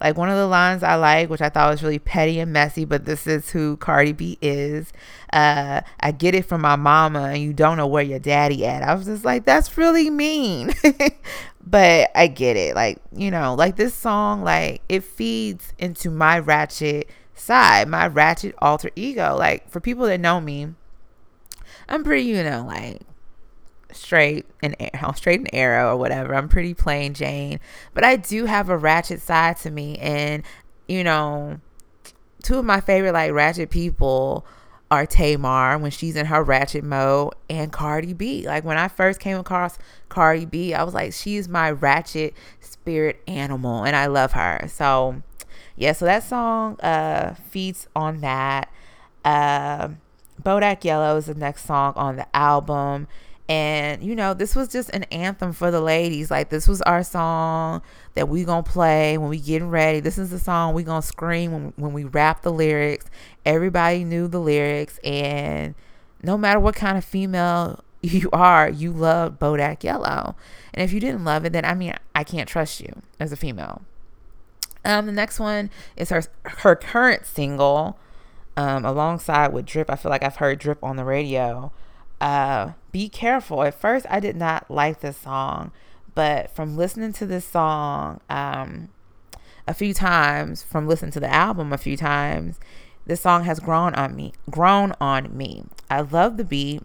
[0.00, 2.84] like one of the lines I like, which I thought was really petty and messy,
[2.84, 4.92] but this is who Cardi B is.
[5.32, 8.82] Uh, I get it from my mama, and you don't know where your daddy at.
[8.82, 10.74] I was just like, that's really mean.
[11.66, 12.74] but I get it.
[12.74, 18.54] Like, you know, like this song, like it feeds into my ratchet side, my ratchet
[18.58, 19.34] alter ego.
[19.36, 20.74] Like for people that know me,
[21.88, 23.00] I'm pretty, you know, like
[23.96, 24.76] straight and
[25.14, 26.34] straight and arrow or whatever.
[26.34, 27.60] I'm pretty plain Jane,
[27.94, 30.42] but I do have a ratchet side to me, and
[30.88, 31.60] you know,
[32.42, 34.46] two of my favorite like ratchet people
[34.90, 38.46] are Tamar when she's in her ratchet mode and Cardi B.
[38.46, 39.78] Like when I first came across
[40.08, 44.66] Cardi B, I was like, she's my ratchet spirit animal, and I love her.
[44.68, 45.22] So
[45.76, 48.70] yeah, so that song uh feeds on that.
[49.24, 49.88] Uh,
[50.40, 53.08] Bodak Yellow is the next song on the album.
[53.48, 56.30] And, you know, this was just an anthem for the ladies.
[56.30, 57.80] Like, this was our song
[58.14, 60.00] that we to play when we getting ready.
[60.00, 63.06] This is the song we to scream when, when we rap the lyrics.
[63.44, 64.98] Everybody knew the lyrics.
[65.04, 65.76] And
[66.22, 70.34] no matter what kind of female you are, you love Bodak Yellow.
[70.74, 73.36] And if you didn't love it, then I mean, I can't trust you as a
[73.36, 73.82] female.
[74.84, 77.98] Um, the next one is her her current single,
[78.56, 79.90] um, alongside with Drip.
[79.90, 81.72] I feel like I've heard Drip on the radio
[82.20, 83.62] uh, be careful.
[83.62, 85.72] At first, I did not like this song,
[86.14, 88.88] but from listening to this song um,
[89.66, 92.58] a few times, from listening to the album a few times,
[93.06, 94.32] this song has grown on me.
[94.50, 95.64] Grown on me.
[95.90, 96.82] I love the beat.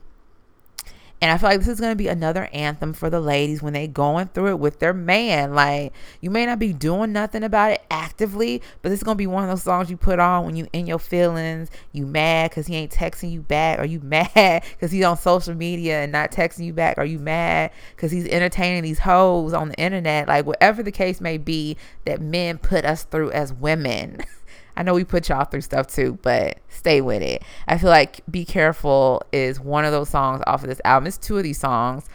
[1.21, 3.73] And I feel like this is going to be another anthem for the ladies when
[3.73, 5.53] they going through it with their man.
[5.53, 9.21] Like you may not be doing nothing about it actively, but this is going to
[9.21, 12.51] be one of those songs you put on when you in your feelings, you mad
[12.51, 16.11] cuz he ain't texting you back or you mad cuz he's on social media and
[16.11, 20.27] not texting you back or you mad cuz he's entertaining these hoes on the internet.
[20.27, 24.21] Like whatever the case may be that men put us through as women.
[24.75, 27.43] I know we put y'all through stuff too, but stay with it.
[27.67, 31.07] I feel like Be Careful is one of those songs off of this album.
[31.07, 32.07] It's two of these songs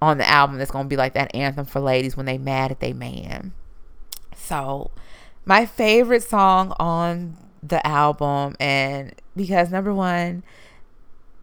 [0.00, 2.70] on the album that's going to be like that anthem for ladies when they mad
[2.70, 3.52] at they man.
[4.34, 4.90] So,
[5.44, 10.42] my favorite song on the album and because number one,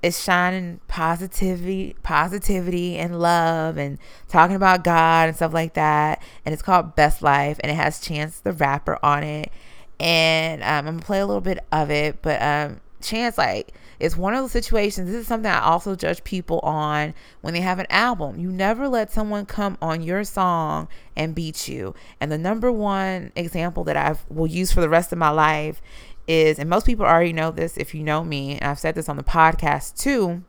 [0.01, 3.97] is shining positivity, positivity and love and
[4.27, 6.21] talking about God and stuff like that.
[6.45, 9.51] And it's called Best Life and it has Chance the rapper on it.
[9.99, 14.17] And um, I'm gonna play a little bit of it, but um, Chance like it's
[14.17, 15.09] one of those situations.
[15.09, 18.39] This is something I also judge people on when they have an album.
[18.39, 21.95] You never let someone come on your song and beat you.
[22.19, 25.81] And the number one example that I will use for the rest of my life
[26.27, 29.07] is, and most people already know this if you know me, and I've said this
[29.07, 30.43] on the podcast too,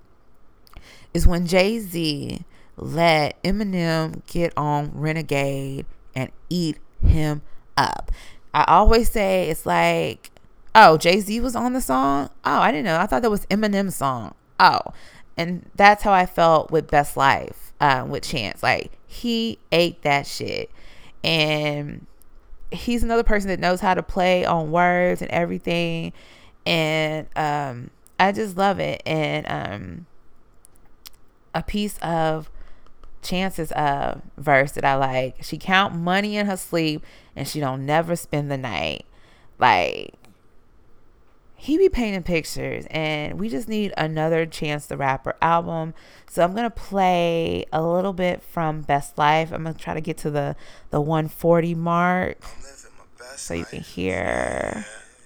[1.15, 2.45] is when Jay Z
[2.77, 5.87] let Eminem get on Renegade
[6.17, 7.43] and eat him
[7.77, 8.11] up.
[8.53, 10.31] I always say it's like,
[10.75, 12.31] oh, Jay Z was on the song.
[12.45, 12.99] Oh, I didn't know.
[12.99, 14.35] I thought that was Eminem's song.
[14.59, 14.81] Oh,
[15.37, 18.63] and that's how I felt with Best Life uh, with Chance.
[18.63, 20.71] Like he ate that shit,
[21.23, 22.07] and
[22.71, 26.13] he's another person that knows how to play on words and everything
[26.67, 30.07] and um i just love it and um
[31.55, 32.51] a piece of
[33.23, 37.05] chances of verse that i like she count money in her sleep
[37.37, 39.07] and she don't never spend the night.
[39.59, 40.15] Like
[41.57, 45.95] he be painting pictures and we just need another chance the rapper album.
[46.29, 49.53] So i'm gonna play a little bit from best life.
[49.53, 50.57] I'm gonna try to get to the
[50.91, 52.39] the 140 mark
[53.37, 54.85] so you can hear.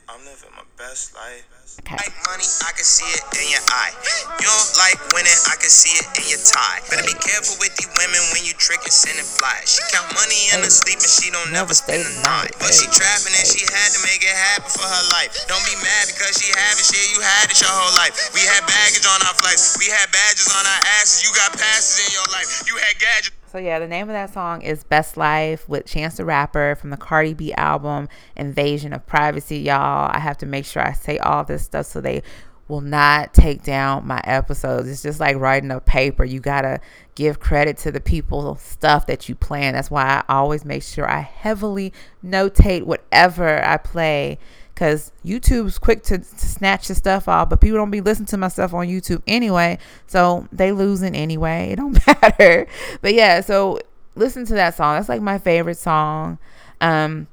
[0.09, 1.99] I'm living my best life Okay.
[1.99, 3.93] Like money, I can see it in your eye.
[4.39, 6.81] You don't like winning, I can see it in your tie.
[6.87, 9.59] Better be careful with these women when you trick and send and fly.
[9.69, 12.57] She count money in her sleep and she don't never spend the night.
[12.57, 15.35] But she trapping and she had to make it happen for her life.
[15.51, 18.17] Don't be mad because she having shit, you had it your whole life.
[18.33, 21.21] We had baggage on our flights, we had badges on our asses.
[21.27, 23.44] You got passes in your life, you had gadgets.
[23.55, 26.91] So yeah, the name of that song is Best Life with Chance the Rapper from
[26.91, 30.11] the Cardi B album Invasion of Privacy, y'all.
[30.13, 32.25] I have to make sure I say all this stuff so they
[32.67, 34.89] will not take down my episodes.
[34.89, 36.25] It's just like writing a paper.
[36.25, 36.81] You got to
[37.15, 39.75] give credit to the people stuff that you plan.
[39.75, 41.93] That's why I always make sure I heavily
[42.25, 44.41] notate whatever I play
[44.75, 48.37] because YouTube's quick to, to, snatch the stuff off, but people don't be listening to
[48.37, 51.71] my stuff on YouTube anyway, so they losing anyway.
[51.71, 52.67] It don't matter.
[53.01, 53.79] But yeah, so
[54.17, 54.97] listen to that song.
[54.97, 56.39] That's like my favorite song.
[56.81, 57.29] Um,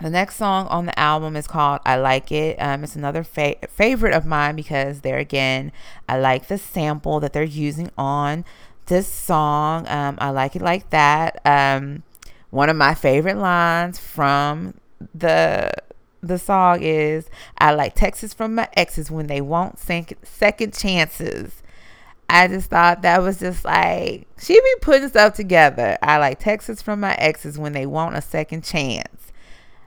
[0.00, 2.56] the next song on the album is called I Like It.
[2.60, 5.72] Um, it's another fa- favorite of mine because there again,
[6.08, 8.44] I like the sample that they're using on
[8.86, 9.88] this song.
[9.88, 11.40] Um, I like it like that.
[11.44, 12.04] Um,
[12.50, 14.74] one of my favorite lines from
[15.12, 15.72] the
[16.22, 21.62] the song is I like texts from my exes when they want second chances.
[22.30, 25.96] I just thought that was just like she be putting stuff together.
[26.02, 29.32] I like texts from my exes when they want a second chance.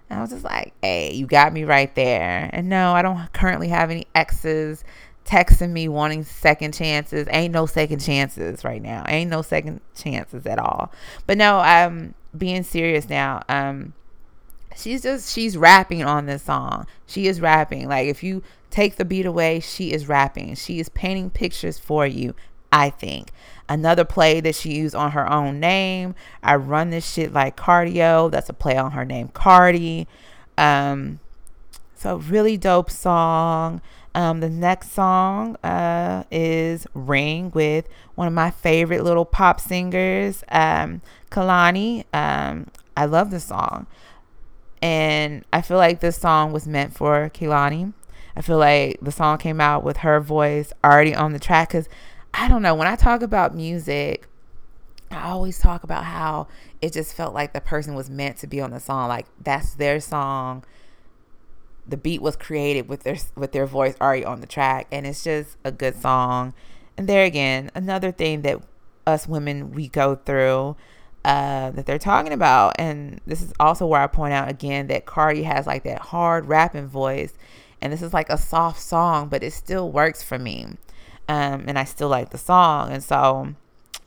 [0.10, 2.50] And I was just like, hey, you got me right there.
[2.52, 4.84] And no, I don't currently have any exes
[5.26, 7.28] texting me wanting second chances.
[7.30, 9.06] Ain't no second chances right now.
[9.08, 10.92] Ain't no second chances at all.
[11.28, 13.42] But no, I'm being serious now.
[13.50, 13.94] Um
[14.76, 16.88] she's just she's rapping on this song.
[17.06, 17.88] She is rapping.
[17.88, 20.56] Like if you take the beat away, she is rapping.
[20.56, 22.36] She is painting pictures for you,
[22.72, 23.32] I think.
[23.70, 26.16] Another play that she used on her own name.
[26.44, 28.30] I run this shit like cardio.
[28.30, 30.08] That's a play on her name, Cardi.
[30.58, 31.20] Um
[31.96, 33.82] so really dope song.
[34.14, 40.44] Um, the next song uh, is Ring with one of my favorite little pop singers,
[40.50, 42.04] um, Kehlani.
[42.14, 42.68] Um,
[42.98, 43.88] I love this song.
[44.82, 47.94] And I feel like this song was meant for Kehlani.
[48.36, 51.88] I feel like the song came out with her voice already on the track because
[52.34, 52.74] I don't know.
[52.74, 54.28] When I talk about music,
[55.12, 56.48] I always talk about how
[56.82, 59.10] it just felt like the person was meant to be on the song.
[59.10, 60.64] Like that's their song.
[61.88, 65.24] The beat was created with their with their voice already on the track, and it's
[65.24, 66.54] just a good song.
[66.98, 68.62] And there again, another thing that
[69.06, 70.78] us women we go through
[71.24, 72.76] uh, that they're talking about.
[72.80, 76.46] And this is also where I point out again that Cardi has like that hard
[76.48, 77.34] rapping voice.
[77.82, 80.66] And this is like a soft song, but it still works for me.
[81.28, 82.92] Um, and I still like the song.
[82.92, 83.56] And so,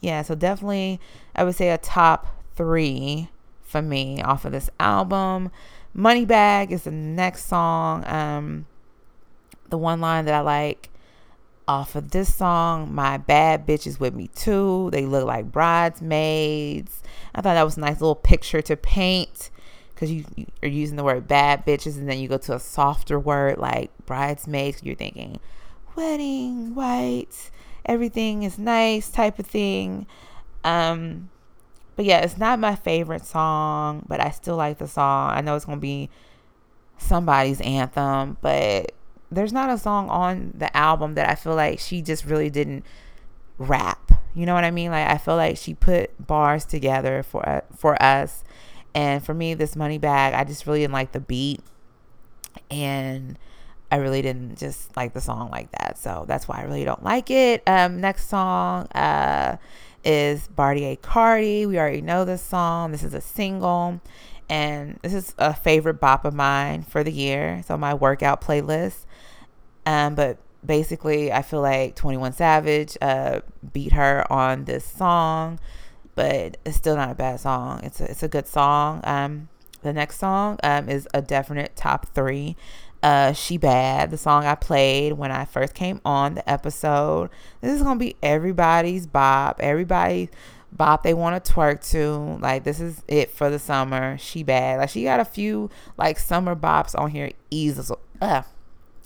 [0.00, 1.00] yeah, so definitely
[1.34, 3.30] I would say a top three
[3.62, 5.50] for me off of this album.
[5.92, 8.04] Money Bag is the next song.
[8.06, 8.66] Um,
[9.70, 10.90] the one line that I like
[11.66, 14.90] off of this song, My Bad Bitches With Me Too.
[14.92, 17.02] They look like bridesmaids.
[17.34, 19.50] I thought that was a nice little picture to paint
[19.94, 22.60] because you, you, are using the word bad bitches and then you go to a
[22.60, 24.82] softer word like bridesmaids.
[24.82, 25.40] You're thinking
[25.96, 27.50] wedding, white,
[27.86, 30.06] everything is nice type of thing.
[30.64, 31.30] Um,
[31.96, 35.30] but yeah, it's not my favorite song, but I still like the song.
[35.30, 36.10] I know it's going to be
[36.98, 38.92] somebody's anthem, but
[39.30, 42.84] there's not a song on the album that I feel like she just really didn't
[43.58, 44.12] rap.
[44.34, 44.90] You know what I mean?
[44.90, 48.44] Like I feel like she put bars together for uh, for us.
[48.94, 51.60] And for me, this money bag, I just really didn't like the beat,
[52.70, 53.36] and
[53.90, 55.98] I really didn't just like the song like that.
[55.98, 57.62] So that's why I really don't like it.
[57.66, 59.56] Um, next song uh,
[60.04, 61.66] is Bartier Cardi.
[61.66, 62.92] We already know this song.
[62.92, 64.00] This is a single,
[64.48, 67.64] and this is a favorite bop of mine for the year.
[67.68, 69.06] On my workout playlist.
[69.86, 73.40] Um, but basically, I feel like 21 Savage uh,
[73.72, 75.58] beat her on this song,
[76.14, 77.80] but it's still not a bad song.
[77.82, 79.00] It's a, it's a good song.
[79.04, 79.48] Um,
[79.82, 82.56] the next song um, is a definite top three.
[83.02, 87.28] Uh, she Bad, the song I played when I first came on the episode.
[87.60, 89.60] This is gonna be everybody's bop.
[89.60, 90.30] Everybody
[90.72, 92.38] bop they want to twerk to.
[92.40, 94.16] Like this is it for the summer.
[94.16, 94.78] She Bad.
[94.78, 95.68] Like she got a few
[95.98, 97.98] like summer bops on here easily.
[98.22, 98.40] Uh,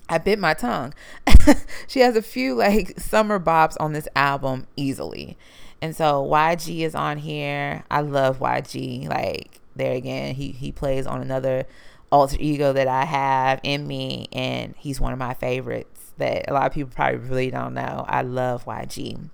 [0.09, 0.95] I bit my tongue.
[1.87, 5.37] she has a few like summer bops on this album easily.
[5.81, 7.85] And so YG is on here.
[7.91, 9.09] I love YG.
[9.09, 11.67] Like there again, he he plays on another
[12.11, 16.55] alter ego that I have in me and he's one of my favorites that a
[16.55, 18.05] lot of people probably really don't know.
[18.09, 19.29] I love YG.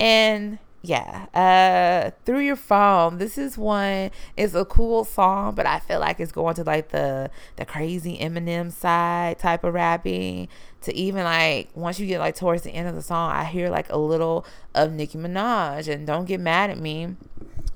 [0.00, 5.80] And yeah uh through your phone this is one it's a cool song but i
[5.80, 10.46] feel like it's going to like the the crazy eminem side type of rapping
[10.80, 13.68] to even like once you get like towards the end of the song i hear
[13.68, 14.46] like a little
[14.78, 17.16] of nicki minaj and don't get mad at me.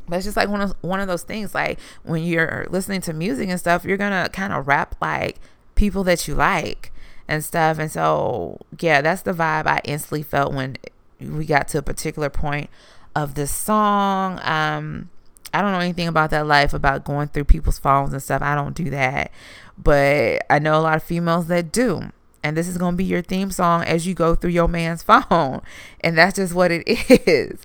[0.08, 3.12] But it's just like one of one of those things like when you're listening to
[3.12, 5.38] music and stuff you're gonna kind of rap like
[5.74, 6.92] people that you like
[7.28, 10.76] and stuff and so yeah that's the vibe i instantly felt when
[11.20, 12.68] we got to a particular point
[13.14, 14.40] of this song.
[14.42, 15.10] Um,
[15.54, 18.42] I don't know anything about that life about going through people's phones and stuff.
[18.42, 19.30] I don't do that.
[19.76, 22.12] But I know a lot of females that do.
[22.42, 25.02] And this is going to be your theme song as you go through your man's
[25.30, 25.60] phone.
[26.00, 26.82] And that's just what it
[27.26, 27.60] is.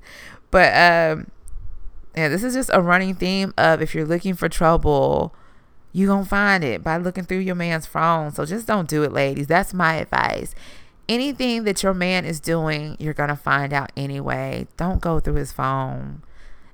[0.52, 1.32] But um
[2.16, 5.36] yeah, this is just a running theme of if you're looking for trouble,
[5.94, 8.32] you're going to find it by looking through your man's phone.
[8.32, 9.46] So just don't do it, ladies.
[9.46, 10.56] That's my advice
[11.10, 14.68] anything that your man is doing, you're going to find out anyway.
[14.78, 16.24] Don't go through his phone.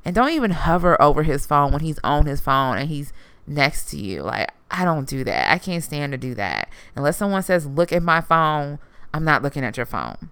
[0.05, 3.13] And don't even hover over his phone when he's on his phone and he's
[3.47, 4.23] next to you.
[4.23, 5.51] Like, I don't do that.
[5.51, 6.69] I can't stand to do that.
[6.95, 8.79] Unless someone says, look at my phone,
[9.13, 10.29] I'm not looking at your phone.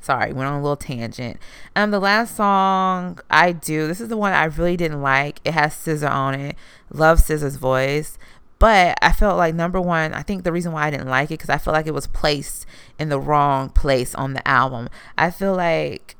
[0.00, 1.38] Sorry, went on a little tangent.
[1.74, 5.40] Um, the last song I do, this is the one I really didn't like.
[5.46, 6.56] It has SZA on it.
[6.92, 8.18] Love SZA's voice.
[8.64, 11.36] But I felt like number one, I think the reason why I didn't like it
[11.36, 12.64] because I felt like it was placed
[12.98, 14.88] in the wrong place on the album.
[15.18, 16.16] I feel like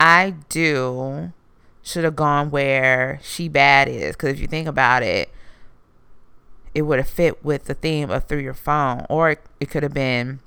[0.00, 1.34] I do
[1.82, 5.28] should have gone where She Bad is because if you think about it,
[6.72, 9.82] it would have fit with the theme of Through Your Phone, or it, it could
[9.82, 10.40] have been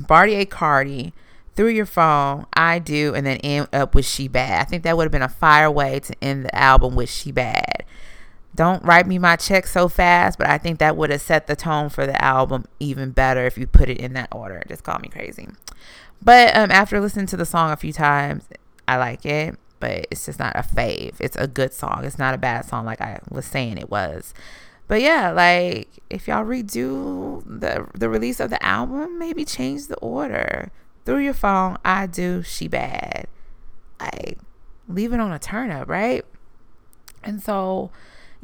[0.00, 1.12] Bartier Cardi
[1.54, 4.62] through your phone, I do, and then end up with She Bad.
[4.62, 7.30] I think that would have been a fire way to end the album with She
[7.30, 7.84] Bad.
[8.56, 11.54] Don't write me my check so fast, but I think that would have set the
[11.54, 14.62] tone for the album even better if you put it in that order.
[14.66, 15.46] Just call me crazy.
[16.22, 18.48] But um, after listening to the song a few times,
[18.88, 21.16] I like it, but it's just not a fave.
[21.20, 22.04] It's a good song.
[22.04, 24.32] It's not a bad song like I was saying it was.
[24.88, 29.98] But yeah, like if y'all redo the the release of the album, maybe change the
[29.98, 30.70] order.
[31.04, 33.26] Through your phone, I do, she bad.
[34.00, 34.38] Like
[34.88, 36.24] leave it on a turn up, right?
[37.22, 37.90] And so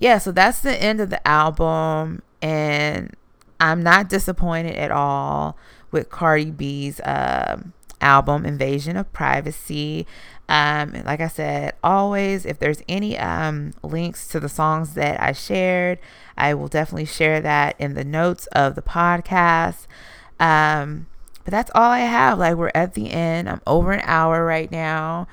[0.02, 3.14] yeah, so that's the end of the album, and
[3.60, 5.56] I'm not disappointed at all
[5.92, 10.08] with Cardi B's um, album, Invasion of Privacy.
[10.48, 15.30] Um, like I said, always, if there's any um, links to the songs that I
[15.30, 16.00] shared,
[16.36, 19.86] I will definitely share that in the notes of the podcast.
[20.40, 21.06] Um,
[21.44, 22.40] but that's all I have.
[22.40, 23.48] Like, we're at the end.
[23.48, 25.28] I'm over an hour right now.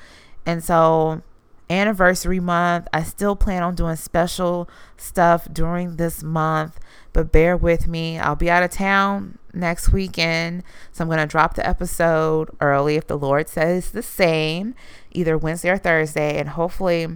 [0.46, 1.24] And so
[1.70, 2.88] anniversary month.
[2.94, 6.80] I still plan on doing special stuff during this month,
[7.14, 8.20] but bear with me.
[8.20, 12.96] I'll be out of town next weekend, so I'm going to drop the episode early
[12.96, 14.76] if the Lord says the same,
[15.12, 17.08] either Wednesday or Thursday, and hopefully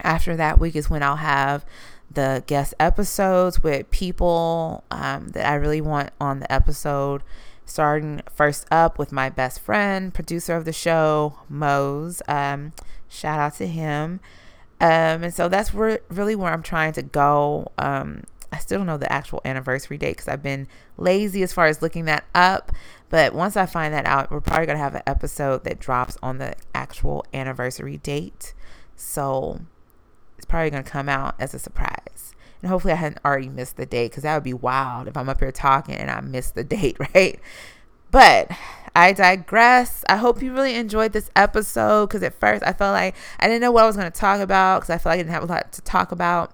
[0.00, 1.64] after that week is when I'll have
[2.10, 7.22] the guest episodes with people um, that I really want on the episode.
[7.64, 12.20] Starting first up with my best friend, producer of the show, Mose.
[12.26, 12.72] Um,
[13.10, 14.20] Shout out to him.
[14.80, 17.70] Um, and so that's where really where I'm trying to go.
[17.76, 21.66] Um, I still don't know the actual anniversary date because I've been lazy as far
[21.66, 22.72] as looking that up.
[23.10, 26.38] But once I find that out, we're probably gonna have an episode that drops on
[26.38, 28.54] the actual anniversary date.
[28.96, 29.60] So
[30.38, 32.34] it's probably gonna come out as a surprise.
[32.62, 35.28] And hopefully I hadn't already missed the date because that would be wild if I'm
[35.28, 37.40] up here talking and I missed the date, right?
[38.10, 38.50] But
[38.94, 40.04] I digress.
[40.08, 43.60] I hope you really enjoyed this episode because at first I felt like I didn't
[43.60, 45.44] know what I was going to talk about because I felt like I didn't have
[45.44, 46.52] a lot to talk about.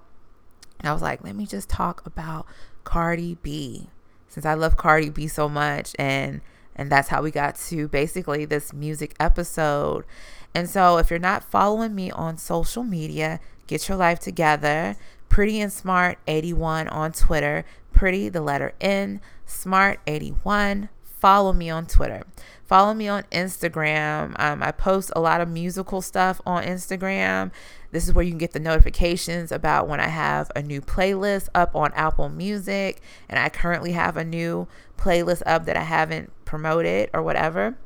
[0.79, 2.45] And I was like, let me just talk about
[2.83, 3.89] Cardi B
[4.27, 6.41] since I love Cardi B so much and
[6.75, 10.05] and that's how we got to basically this music episode.
[10.53, 14.95] And so if you're not following me on social media, get your life together.
[15.27, 17.65] Pretty and Smart 81 on Twitter.
[17.91, 20.89] Pretty the letter N, Smart 81
[21.19, 22.23] follow me on Twitter.
[22.65, 24.35] Follow me on Instagram.
[24.39, 27.51] Um, I post a lot of musical stuff on Instagram.
[27.91, 31.47] This is where you can get the notifications about when I have a new playlist
[31.55, 33.01] up on Apple Music.
[33.29, 37.77] And I currently have a new playlist up that I haven't promoted or whatever.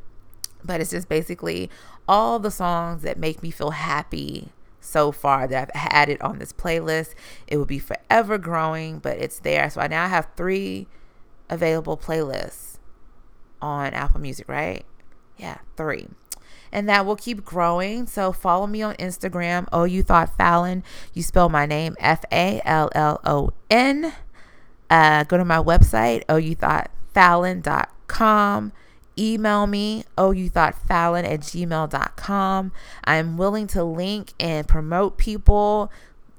[0.64, 1.70] But it's just basically
[2.08, 6.52] all the songs that make me feel happy so far that I've added on this
[6.52, 7.14] playlist.
[7.46, 9.70] It will be forever growing, but it's there.
[9.70, 10.88] So I now have three
[11.50, 12.71] available playlists
[13.62, 14.86] on Apple Music, right?
[15.38, 16.08] Yeah, three.
[16.72, 18.08] And that will keep growing.
[18.08, 19.68] So follow me on Instagram.
[19.74, 20.84] Oh, you thought Fallon.
[21.14, 24.14] You spell my name F A L L O N.
[24.92, 28.74] Uh, go to my website, oh, you thought Fallon.com.
[29.18, 32.72] Email me, oh, you thought Fallon at gmail.com.
[33.06, 35.90] I'm willing to link and promote people.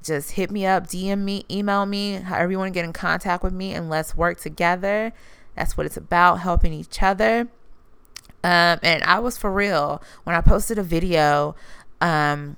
[0.03, 3.43] Just hit me up, DM me, email me, however you want to get in contact
[3.43, 5.15] with me, and let's work together.
[5.55, 7.49] That's what it's about, helping each other.
[8.45, 11.55] Um, and I was for real when I posted a video
[12.01, 12.57] um,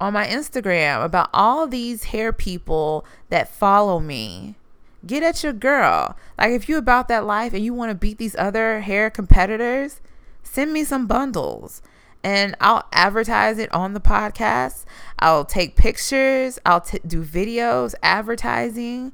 [0.00, 4.56] on my Instagram about all these hair people that follow me.
[5.04, 6.16] Get at your girl.
[6.38, 10.00] Like if you about that life and you want to beat these other hair competitors,
[10.42, 11.82] send me some bundles
[12.22, 14.84] and I'll advertise it on the podcast.
[15.18, 19.12] I'll take pictures, I'll t- do videos advertising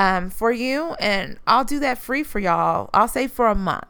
[0.00, 2.88] um, for you, and I'll do that free for y'all.
[2.94, 3.84] I'll say for a month.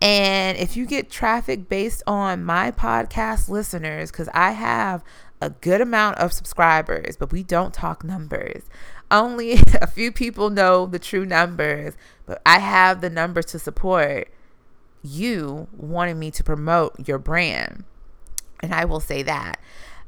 [0.00, 5.02] And if you get traffic based on my podcast listeners, because I have
[5.40, 8.62] a good amount of subscribers, but we don't talk numbers.
[9.10, 11.94] Only a few people know the true numbers,
[12.26, 14.28] but I have the numbers to support
[15.02, 17.82] you wanting me to promote your brand.
[18.60, 19.58] And I will say that.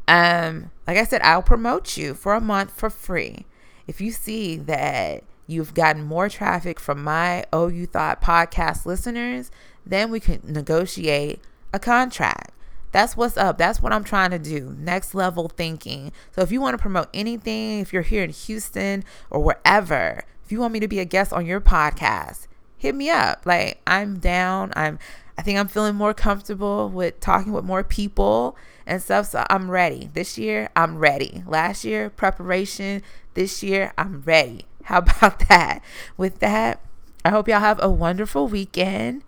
[0.06, 3.44] Um, like I said, I'll promote you for a month for free
[3.86, 9.50] if you see that you've gotten more traffic from my Oh You Thought podcast listeners,
[9.84, 11.40] then we can negotiate
[11.72, 12.52] a contract.
[12.92, 13.58] That's what's up.
[13.58, 14.74] That's what I'm trying to do.
[14.78, 16.12] Next level thinking.
[16.32, 20.50] So if you want to promote anything, if you're here in Houston or wherever, if
[20.50, 22.46] you want me to be a guest on your podcast,
[22.78, 23.44] hit me up.
[23.44, 24.72] Like I'm down.
[24.76, 24.98] I'm
[25.36, 28.56] I think I'm feeling more comfortable with talking with more people
[28.86, 29.26] and stuff.
[29.26, 30.10] So I'm ready.
[30.12, 31.42] This year, I'm ready.
[31.46, 33.02] Last year, preparation.
[33.34, 34.64] This year, I'm ready.
[34.84, 35.82] How about that?
[36.16, 36.80] With that,
[37.24, 39.24] I hope y'all have a wonderful weekend.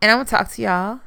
[0.00, 1.00] And I'm going to talk to y'all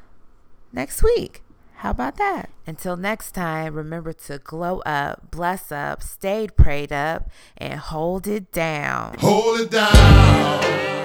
[0.71, 1.41] next week.
[1.77, 2.49] How about that?
[2.65, 8.53] Until next time, remember to glow up, bless up, stay prayed up, and hold it
[8.53, 9.17] down.
[9.19, 11.02] Hold it down.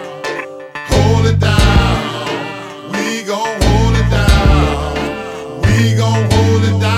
[5.78, 6.28] We gon'.
[6.32, 6.97] Hold it down.